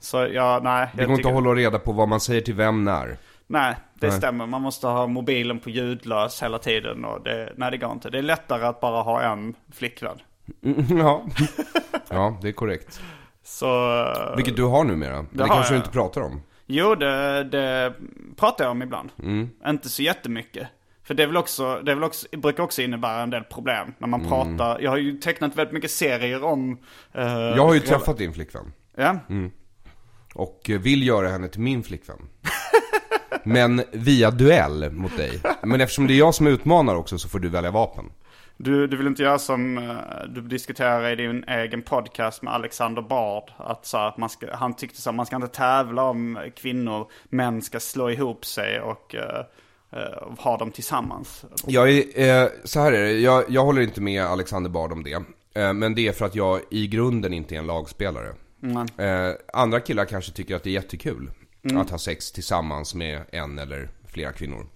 [0.01, 0.89] Så ja, nej.
[0.95, 3.17] Det går inte att hålla reda på vad man säger till vem när.
[3.47, 4.17] Nej, det Nej.
[4.19, 4.47] stämmer.
[4.47, 8.11] Man måste ha mobilen på ljudlös hela tiden och det, nej det går inte.
[8.11, 10.19] Det är lättare att bara ha en flickvän.
[10.99, 11.23] ja.
[12.09, 13.01] ja, det är korrekt.
[13.45, 14.01] Så...
[14.01, 15.25] eh, Vilket du har numera.
[15.31, 15.81] Det, har kanske du jag.
[15.81, 16.43] inte pratar om.
[16.73, 17.95] Jo, det, det
[18.37, 19.11] pratar jag om ibland.
[19.23, 19.51] Mm.
[19.67, 20.69] Inte så jättemycket.
[21.05, 23.93] För det, är väl också, det är väl också, brukar också innebära en del problem
[23.99, 24.81] när man pratar.
[24.81, 26.79] Jag har ju tecknat väldigt mycket serier om...
[27.13, 28.73] eh, Jag har ju träffat din flickvän.
[28.97, 29.19] Ja,
[30.35, 32.19] Och vill göra henne till min flickvän.
[33.45, 35.41] Men via duell mot dig.
[35.63, 38.05] Men eftersom det är jag som utmanar också så får du välja vapen.
[38.63, 43.03] Du, du vill inte göra som eh, du diskuterar i din egen podcast med Alexander
[43.03, 43.51] Bard.
[43.57, 47.11] Att så att man ska, han tyckte så att man ska inte tävla om kvinnor,
[47.29, 49.45] män ska slå ihop sig och eh,
[50.39, 51.45] ha dem tillsammans.
[51.67, 55.03] Jag är, eh, så här är det, jag, jag håller inte med Alexander Bard om
[55.03, 55.23] det.
[55.55, 58.35] Eh, men det är för att jag i grunden inte är en lagspelare.
[58.97, 61.31] Eh, andra killar kanske tycker att det är jättekul
[61.75, 64.67] att ha sex tillsammans med en eller flera kvinnor.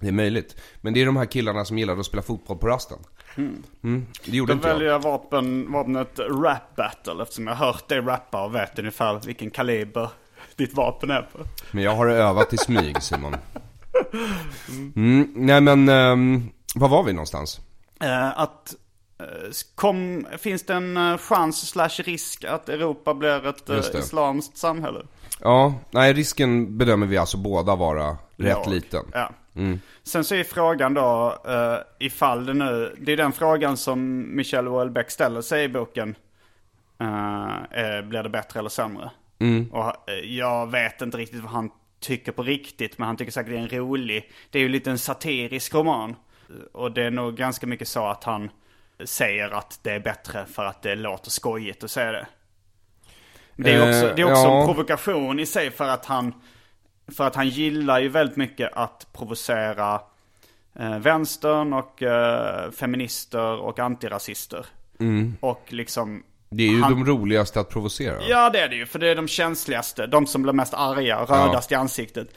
[0.00, 0.56] Det är möjligt.
[0.80, 2.98] Men det är de här killarna som gillar att spela fotboll på rasten.
[3.36, 5.02] Mm, det gjorde Då inte väljer jag.
[5.02, 10.08] vapen, vapnet rap battle eftersom jag har hört dig rappa och vet ungefär vilken kaliber
[10.56, 11.38] ditt vapen är på.
[11.70, 13.36] Men jag har övat i smyg Simon.
[14.96, 17.60] Mm, nej men, ehm, var var vi någonstans?
[18.00, 18.74] Eh, att
[19.74, 25.02] kom, finns det en eh, chans slash risk att Europa blir ett eh, islamskt samhälle?
[25.40, 28.68] Ja, nej risken bedömer vi alltså båda vara rätt Låg.
[28.68, 29.04] liten.
[29.12, 29.30] Ja.
[30.02, 34.66] Sen så är frågan då eh, ifall det nu, det är den frågan som Michel
[34.66, 36.16] Houellebecq ställer sig i boken.
[37.00, 39.10] Eh, eh, blir det bättre eller sämre?
[39.70, 43.52] Och eh, jag vet inte riktigt vad han tycker på riktigt, men han tycker säkert
[43.52, 46.14] det är en rolig, det är ju lite en satirisk roman.
[46.72, 48.50] Och det är nog ganska mycket så att han
[49.04, 52.26] säger att det är bättre för att det låter skojigt att säga det.
[53.54, 54.60] Men det är Eh, också, det är också ja.
[54.60, 56.34] en provokation i sig för att han
[57.08, 60.00] för att han gillar ju väldigt mycket att provocera
[60.78, 64.66] eh, vänstern och eh, feminister och antirasister.
[65.40, 66.22] Och liksom...
[66.48, 68.16] Det är ju han, de roligaste att provocera.
[68.28, 70.06] Ja det är det ju, för det är de känsligaste.
[70.06, 72.28] De som blir mest arga och rödast i ansiktet.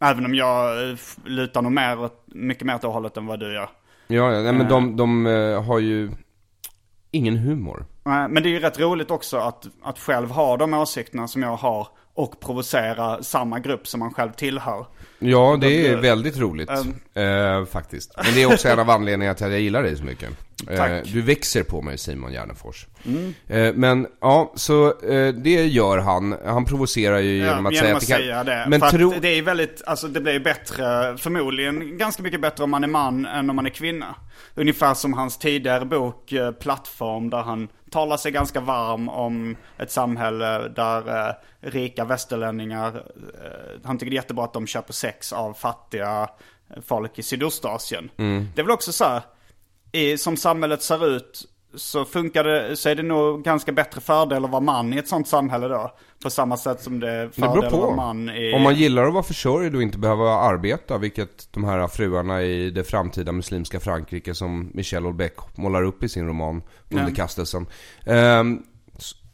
[0.00, 3.54] Även om jag eh, lutar nog mer mycket mer åt det hållet än vad du
[3.54, 3.70] gör.
[4.06, 6.10] Ja, ja nej, men de, de eh, har ju
[7.10, 7.86] ingen humor.
[8.06, 11.42] Eh, Men det är ju rätt roligt också att, att själv ha de åsikterna som
[11.42, 14.86] jag har och provocera samma grupp som man själv tillhör.
[15.18, 16.70] Ja, det är väldigt roligt.
[16.70, 17.22] Um.
[17.24, 18.12] eh, faktiskt.
[18.16, 20.28] Men det är också en av anledningarna till att jag gillar dig så mycket.
[20.70, 20.84] Eh.
[20.84, 21.04] Mm.
[21.12, 22.86] du växer på mig Simon Gärdenfors.
[23.46, 26.36] Eh, men ja, så eh, det gör han.
[26.44, 28.18] Han provocerar ju genom att genom säga att att det kan...
[28.18, 28.66] säga det.
[28.68, 29.14] Men för tro...
[29.14, 32.88] att det är väldigt, alltså det blir bättre, förmodligen ganska mycket bättre om man är
[32.88, 34.14] man än om man är kvinna.
[34.54, 39.90] Ungefär som hans tidigare bok eh, Plattform där han talar sig ganska varm om ett
[39.90, 42.96] samhälle där eh, rika västerlänningar,
[43.44, 46.30] eh, han tycker det är jättebra att de köper sex av fattiga
[46.86, 48.10] folk i Sydostasien.
[48.16, 48.48] Mm.
[48.54, 49.22] Det är väl också så här,
[49.92, 51.44] i, som samhället ser ut
[51.76, 55.08] så funkar det, så är det nog ganska bättre fördel att vara man i ett
[55.08, 55.92] sånt samhälle då.
[56.22, 58.54] På samma sätt som det är Det fördel beror att vara man i...
[58.54, 62.70] Om man gillar att vara försörjd och inte behöva arbeta, vilket de här fruarna i
[62.70, 67.66] det framtida muslimska Frankrike som Michel Houellebecq målar upp i sin roman Underkastelsen.
[68.06, 68.62] Um,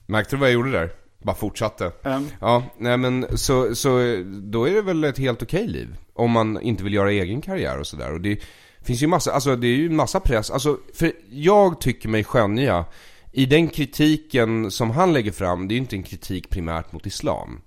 [0.07, 0.91] märkte du vad jag gjorde där?
[1.23, 1.93] Bara fortsatte.
[2.03, 2.27] Mm.
[2.41, 3.89] Ja, nej men så, så
[4.27, 5.97] då är det väl ett helt okej liv.
[6.15, 8.13] Om man inte vill göra egen karriär och sådär.
[8.13, 8.39] Och det
[8.85, 10.51] finns ju massa, alltså det är ju massa press.
[10.51, 12.85] Alltså, för jag tycker mig skönja
[13.33, 17.07] i den kritiken som han lägger fram, det är ju inte en kritik primärt mot
[17.07, 17.61] islam.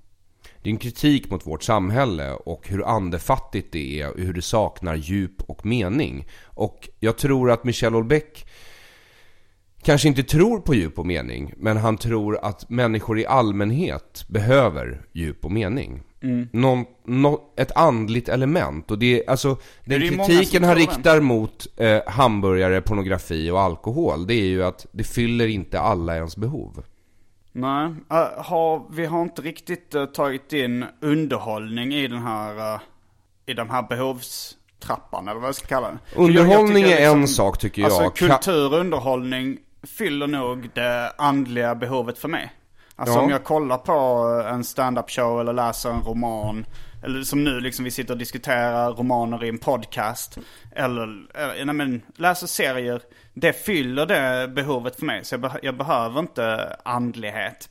[0.61, 4.41] Det är en kritik mot vårt samhälle och hur andefattigt det är och hur det
[4.41, 6.28] saknar djup och mening.
[6.43, 8.45] Och jag tror att Michel Houellebecq
[9.84, 15.05] kanske inte tror på djup och mening, men han tror att människor i allmänhet behöver
[15.13, 16.03] djup och mening.
[16.51, 18.91] Någon, nå- ett andligt element.
[18.91, 24.34] Och det alltså, den det kritiken han riktar mot eh, hamburgare, pornografi och alkohol, det
[24.34, 26.84] är ju att det fyller inte alla ens behov.
[27.51, 32.80] Nej, eh, har, vi har inte riktigt eh, tagit in underhållning i den här, eh,
[33.45, 35.99] i de här behovstrappan eller vad jag ska kalla den.
[36.13, 37.91] För jag- jag Underhållning är en liksom- sak tycker jag.
[37.91, 39.57] Alltså kultur och underhållning
[39.97, 42.51] fyller nog det andliga behovet för mig.
[42.95, 43.21] Alltså Ja.
[43.21, 43.93] om jag kollar på
[44.49, 46.65] en stand-up show eller läser en roman.
[47.03, 50.37] Eller som nu liksom vi sitter och diskuterar romaner i en podcast.
[50.75, 53.01] Eller, eller nej men, läser serier.
[53.33, 55.25] Det fyller det behovet för mig.
[55.25, 57.69] Så jag, beh- jag behöver inte andlighet.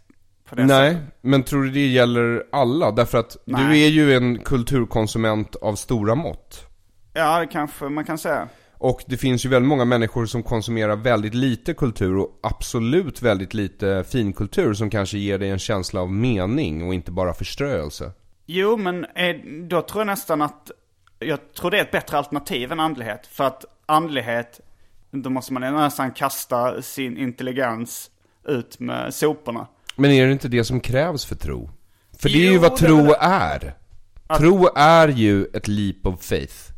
[0.48, 1.08] På Nej, sättet.
[1.20, 2.90] men tror du det gäller alla?
[2.90, 3.84] Därför att du Nej.
[3.84, 6.66] är ju en kulturkonsument av stora mått.
[7.12, 8.48] Ja, det kanske man kan säga.
[8.84, 13.54] Och det finns ju väldigt många människor som konsumerar väldigt lite kultur och absolut väldigt
[13.54, 18.12] lite finkultur som kanske ger dig en känsla av mening och inte bara förströelse.
[18.46, 20.70] Jo, men är, då tror jag nästan att...
[21.18, 23.26] Jag tror det är ett bättre alternativ än andlighet.
[23.26, 24.60] För att andlighet,
[25.10, 28.10] då måste man nästan kasta sin intelligens
[28.48, 29.66] ut med soporna.
[29.96, 31.70] Men är det inte det som krävs för tro?
[32.18, 33.74] För det är ju vad är tro är.
[34.38, 36.73] Tro är ju ett leap of faith.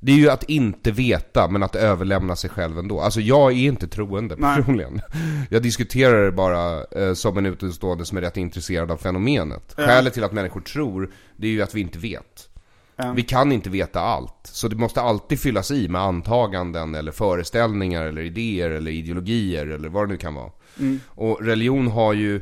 [0.00, 3.00] Det är ju att inte veta, men att överlämna sig själv ändå.
[3.00, 4.56] Alltså jag är inte troende Nej.
[4.56, 5.00] personligen.
[5.50, 9.74] Jag diskuterar det bara eh, som en utomstående som är rätt intresserad av fenomenet.
[9.76, 9.86] Ja.
[9.86, 12.48] Skälet till att människor tror, det är ju att vi inte vet.
[12.96, 13.12] Ja.
[13.12, 14.40] Vi kan inte veta allt.
[14.42, 19.88] Så det måste alltid fyllas i med antaganden eller föreställningar eller idéer eller ideologier eller
[19.88, 20.50] vad det nu kan vara.
[20.78, 21.00] Mm.
[21.06, 22.36] Och religion har ju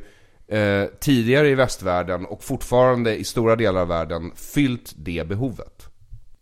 [0.49, 5.89] eh, tidigare i västvärlden och fortfarande i stora delar av världen fyllt det behovet.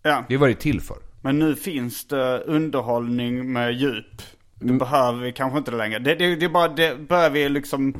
[0.02, 0.24] Ja.
[0.28, 0.98] Det är vad det är till för.
[1.26, 4.22] Men nu finns det underhållning med djup.
[4.54, 5.98] Det behöver vi kanske inte längre.
[5.98, 7.94] Det, det, det är bara, det börjar vi liksom...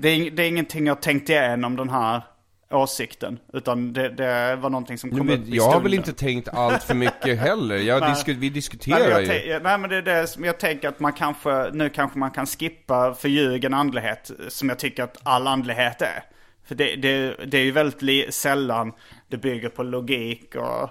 [0.00, 2.22] Det är, det är ingenting jag tänkt igenom den här
[2.70, 3.38] åsikten.
[3.52, 5.98] Utan det, det var någonting som kom Men upp i jag har väl stunden.
[5.98, 7.76] inte tänkt allt för mycket heller.
[7.76, 8.10] Jag Nej.
[8.10, 9.60] disku, vi Nej, diskuterar jag, ju.
[9.62, 12.46] nej men det är det som jag tänker att man kanske, nu kanske man kan
[12.46, 16.24] skippa förljugen andlighet som jag tycker att all andlighet är.
[16.68, 18.92] För det, det, det är ju väldigt sällan
[19.28, 20.90] det bygger på logik och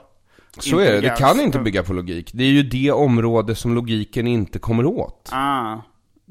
[0.59, 2.31] Så är det, det kan inte bygga på logik.
[2.33, 5.29] Det är ju det område som logiken inte kommer åt.
[5.31, 5.77] Ah.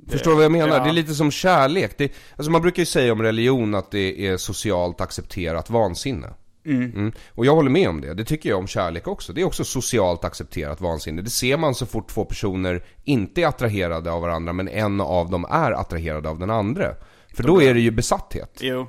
[0.08, 0.76] Förstår du vad jag menar?
[0.76, 0.84] ja.
[0.84, 1.98] Det är lite som kärlek.
[1.98, 6.28] Det, alltså man brukar ju säga om religion att det är socialt accepterat vansinne.
[6.66, 7.12] Mm.
[7.30, 8.14] Och jag håller med om det.
[8.14, 9.32] Det tycker jag om kärlek också.
[9.32, 11.22] Det är också socialt accepterat vansinne.
[11.22, 15.30] Det ser man så fort två personer inte är attraherade av varandra, men en av
[15.30, 16.88] dem är attraherad av den andra.
[17.34, 18.58] För då är det ju besatthet.
[18.60, 18.86] Jo.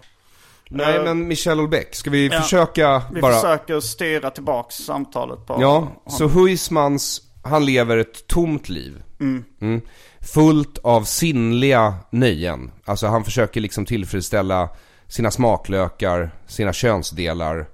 [0.73, 2.41] Nej Eh, men Michel Houellebecq, ska vi Ja.
[2.41, 3.33] försöka Vi bara...
[3.33, 5.89] försöker styra tillbaks samtalet på Ja, honom.
[6.07, 9.03] så Huismans, han lever ett tomt liv.
[9.19, 9.81] Mm.
[10.21, 12.71] Fullt av sinnliga nöjen.
[12.85, 14.69] Alltså han försöker liksom tillfredsställa
[15.07, 17.65] sina smaklökar, sina könsdelar,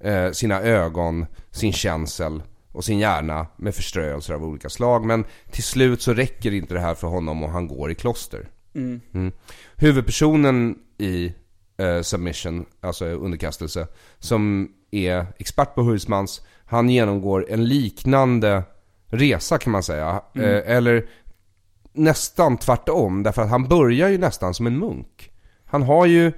[0.00, 2.42] eh, sina ögon, sin känsel
[2.72, 5.04] och sin hjärna med förströelser av olika slag.
[5.04, 8.48] Men till slut så räcker inte det här för honom och han går i kloster.
[8.74, 9.32] Mm.
[9.76, 11.32] Huvudpersonen i
[11.76, 13.86] eh, Submission, alltså underkastelse,
[14.18, 18.62] som är expert på Huismans, han genomgår en liknande
[19.06, 20.22] resa kan man säga.
[20.34, 21.06] Eh, eller
[21.92, 25.30] nästan tvärtom, därför att han börjar ju nästan som en munk.
[25.64, 26.32] Han har ju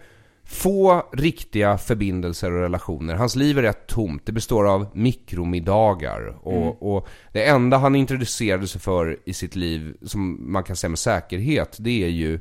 [0.44, 3.14] få riktiga förbindelser och relationer.
[3.14, 4.26] Hans liv är rätt tomt.
[4.26, 6.38] Det består av mikromiddagar.
[6.42, 10.88] Och, och det enda han introducerade sig för i sitt liv, som man kan säga
[10.88, 12.40] med säkerhet, det är ju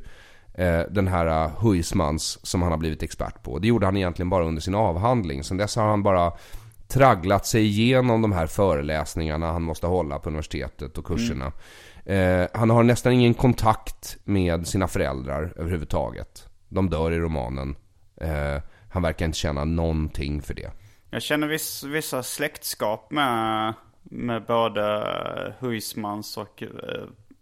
[0.58, 3.60] Eh, den här eh, Huismans som han har blivit expert på.
[3.60, 5.44] Det gjorde han egentligen bara under sin avhandling.
[5.44, 6.34] Sen dess har han bara
[6.88, 11.52] tragglat sig igenom de här föreläsningarna han måste hålla på universitetet och kurserna.
[12.06, 12.48] Mm.
[12.54, 16.48] han har nästan ingen kontakt med sina föräldrar överhuvudtaget.
[16.70, 17.76] De dör i romanen.
[18.90, 20.72] Han verkar inte känna någonting för det.
[21.10, 26.64] Jag känner viss, vissa släktskap med, med både Huismans och,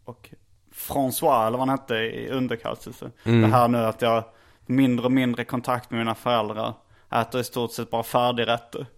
[0.05, 0.30] och
[0.74, 3.11] François, eller vad han hette i underkastelse.
[3.24, 4.24] Det här nu att jag
[4.65, 6.74] mindre och mindre kontakt med mina föräldrar.
[7.11, 8.86] Äter i stort sett bara färdigrätter.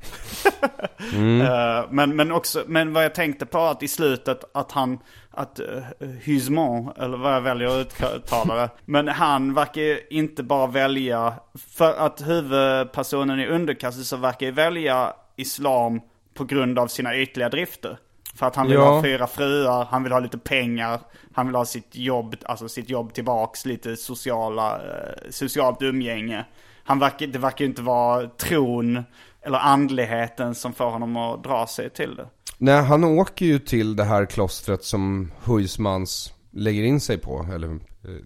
[1.15, 4.99] Eh, men, men också, men vad jag tänkte på att i slutet att han,
[5.32, 8.69] att uh, Husmont, eller vad jag väljer att uttala det.
[8.86, 11.34] Men han verkar ju inte bara välja,
[11.69, 16.01] för att huvudpersonen i underkastelse verkar ju välja islam
[16.34, 17.97] på grund av sina ytliga drifter.
[18.36, 18.89] För att han vill Ja.
[18.95, 20.99] ha fyra fruar, han vill ha lite pengar,
[21.33, 26.45] han vill ha sitt jobb, alltså sitt jobb tillbaks, lite sociala, eh, socialt umgänge.
[26.83, 29.03] Han verkar, det verkar ju inte vara tron
[29.41, 32.27] eller andligheten som får honom att dra sig till det.
[32.57, 37.47] Nej, han åker ju till det här klostret som Huismans lägger in sig på.
[37.53, 37.77] Eller eh,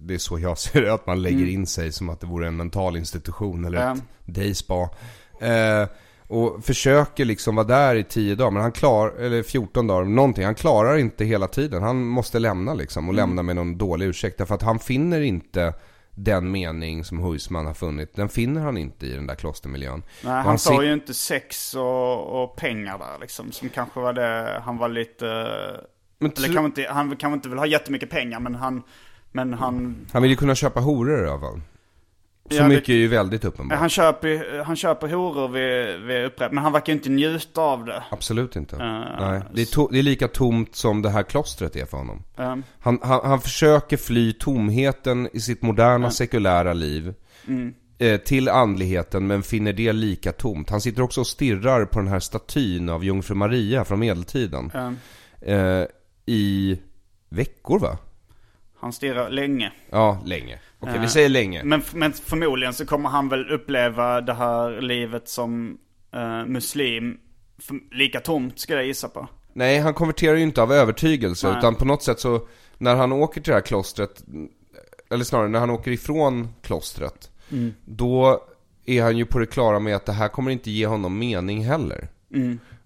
[0.02, 2.48] det är så jag ser det, att man lägger in sig som att det vore
[2.48, 3.92] en mental institution eller Ja.
[3.92, 4.90] ett dayspa.
[5.42, 5.88] Eh,
[6.30, 10.46] och försöker liksom vara där i 10 dagar, men han klarar, eller 14 dagar, någonting.
[10.46, 11.84] Han klarar inte hela tiden.
[11.84, 14.38] Han måste lämna liksom och lämna med någon dålig ursäkt.
[14.38, 15.74] Därför att han finner inte
[16.16, 18.16] den mening som Huisman har funnit.
[18.16, 20.04] Den finner han inte i den där klostermiljön.
[20.24, 23.52] Nej, han han sit- ju inte sex och, och pengar där liksom.
[23.52, 25.26] Som kanske var det, han var lite...
[26.20, 28.84] Men eller kanske inte, han kanske inte vill ha jättemycket pengar men han...
[29.32, 30.08] Men han...
[30.14, 31.62] Han vill ju kunna köpa horor i alla fall.
[32.50, 33.80] Så Ja, det- mycket är ju väldigt uppenbart.
[33.80, 38.04] Han köper, han köper horor vid, vid upprep, men han verkar inte njuta av det.
[38.12, 38.76] Absolut inte.
[38.76, 38.82] Eh,
[39.20, 42.24] Nej, det är, to- det är lika tomt som det här klostret är för honom.
[42.36, 47.14] Um, Han, han, han försöker fly tomheten i sitt moderna sekulära liv
[47.48, 47.74] Mm.
[48.00, 50.70] eh, till andligheten men finner det lika tomt.
[50.70, 54.72] Han sitter också och stirrar på den här statyn av Jungfru Maria från medeltiden.
[54.76, 54.98] um,
[55.42, 55.84] Eh,
[56.26, 56.80] I
[57.30, 57.98] veckor va?
[58.80, 59.72] Han stirrar länge.
[59.90, 60.60] Ja, länge.
[60.80, 61.64] Okej, Eh, vi säger länge.
[61.64, 65.78] Men, men förmodligen så kommer han väl uppleva det här livet som
[66.14, 67.18] eh, muslim
[67.60, 69.28] för, lika tomt skulle jag gissa på.
[69.54, 71.58] Nej, han konverterar ju inte av övertygelse Nej.
[71.58, 72.48] utan på något sätt så
[72.78, 74.24] när han åker till det här klostret,
[75.10, 77.32] eller snarare när han åker ifrån klostret,
[77.86, 78.44] då
[78.86, 81.66] är han ju på det klara med att det här kommer inte ge honom mening
[81.66, 82.10] heller.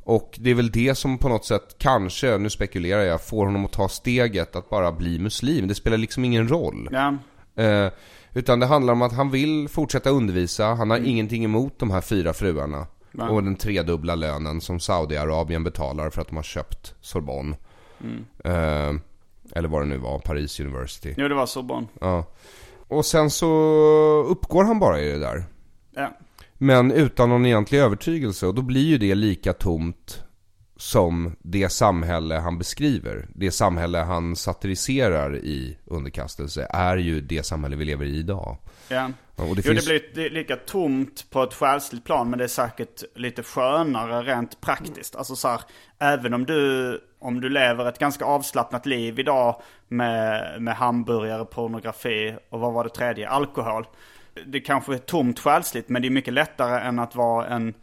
[0.04, 3.66] Och det är väl det som på något sätt kanske, nu spekulerar jag, får honom
[3.66, 5.68] att ta steget att bara bli muslim.
[5.68, 6.90] Det spelar liksom ingen roll.
[6.92, 7.16] Ja.
[7.64, 7.92] Eh,
[8.34, 12.02] utan det handlar om att han vill fortsätta undervisa, han har ingenting emot de här
[12.02, 12.88] fyra fruarna.
[13.12, 13.28] Nej.
[13.28, 17.56] Och den tredubbla lönen som Saudiarabien betalar för att de har köpt Sorbonne.
[18.44, 18.94] Eh,
[19.56, 21.14] eller vad det nu var, Paris University.
[21.18, 21.88] Jo, det var Sorbonne.
[22.02, 22.26] Ja.
[22.88, 23.48] Och sen så
[24.30, 25.46] uppgår han bara i det där.
[25.96, 26.18] Ja.
[26.58, 28.48] Men utan någon egentlig övertygelse.
[28.48, 30.24] Och då blir ju det lika tomt
[30.76, 33.28] som det samhälle han beskriver.
[33.36, 38.58] Det samhälle han satiriserar i underkastelse är ju det samhälle vi lever i idag.
[38.90, 39.10] Ja.
[39.36, 42.48] Och det jo, finns- det blir lika tomt på ett själsligt plan, men det är
[42.48, 45.16] säkert lite skönare rent praktiskt.
[45.16, 45.62] Alltså så här,
[46.00, 52.36] även om du, om du lever ett ganska avslappnat liv idag med, med hamburgare, pornografi
[52.50, 53.30] och vad var det tredje?
[53.30, 53.86] Alkohol.
[54.46, 57.74] Det kanske är tomt själsligt, men det är mycket lättare än att vara en,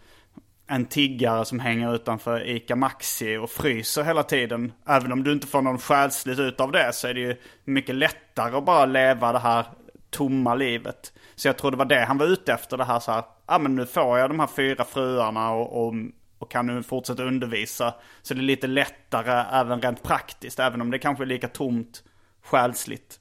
[0.66, 4.72] en tiggare som hänger utanför ICA Maxi och fryser hela tiden.
[4.86, 7.94] Även om du inte får någon själsligt ut av det så är det ju mycket
[7.94, 9.66] lättare att bara leva det här
[10.10, 11.12] tomma livet.
[11.35, 12.77] Så jag tror det var det han var ute efter.
[12.77, 15.94] Det här så här, ja men nu får jag de här fyra fruarna och, och,
[16.39, 17.94] och kan nu fortsätta undervisa.
[18.22, 20.59] Så det är lite lättare även rent praktiskt.
[20.59, 22.02] Även om det kanske är lika tomt
[22.43, 23.20] själsligt.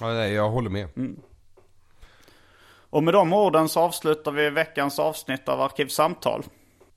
[0.00, 0.88] Ja, nej, jag håller med.
[2.90, 6.42] Och med de orden så avslutar vi veckans avsnitt av Arkivsamtal.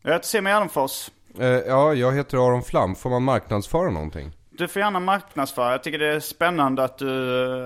[0.02, 1.10] Jag heter Simon Gärdenfors.
[1.40, 2.96] Eh, ja, jag heter Aron Flam.
[2.96, 4.32] Får man marknadsföra någonting?
[4.50, 5.72] Du får gärna marknadsföra.
[5.72, 7.10] Jag tycker det är spännande att du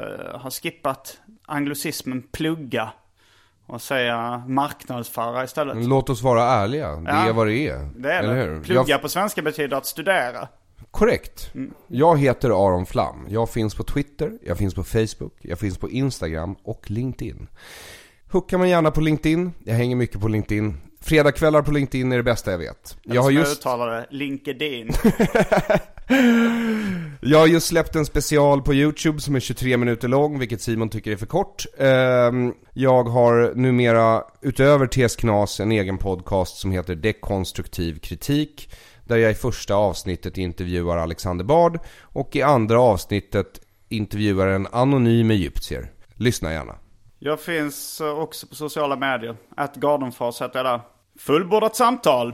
[0.04, 2.90] eh, har skippat anglicismen plugga.
[3.66, 5.76] Och säga marknadsföra istället.
[5.88, 6.90] Låt oss vara ärliga.
[6.96, 7.90] Det Ja, är vad det är.
[7.96, 8.42] Det är Eller det.
[8.42, 8.64] hur?
[8.64, 10.48] Plugga Jag, på svenska betyder att studera.
[10.92, 11.52] korrekt.
[11.88, 13.26] Jag heter Aron Flam.
[13.30, 17.48] Jag finns på Twitter, jag finns på Facebook, jag finns på Instagram och LinkedIn.
[18.34, 19.52] Hooka mig gärna på LinkedIn.
[19.64, 20.78] Jag hänger mycket på LinkedIn.
[21.02, 22.98] Fredagkvällar på LinkedIn är det bästa jag vet.
[23.04, 23.60] Jag har just...
[23.60, 24.90] uttalar det, LinkedIn.
[27.22, 30.90] Jag har just släppt en special på YouTube som är 23 minuter lång, vilket Simon
[30.90, 31.66] tycker är för kort.
[31.78, 38.74] Ehm, Jag har numera, utöver TS Knas, en egen podcast som heter Dekonstruktiv kritik.
[39.04, 45.32] Där jag i första avsnittet intervjuar Alexander Bard och i andra avsnittet intervjuar en anonym
[45.32, 45.92] egyptier.
[46.16, 46.76] Lyssna gärna.
[47.26, 49.36] Jag finns eh, också på sociala medier.
[49.56, 50.82] Att Gardenfors heter jag där.
[51.20, 52.34] Fullbordat samtal.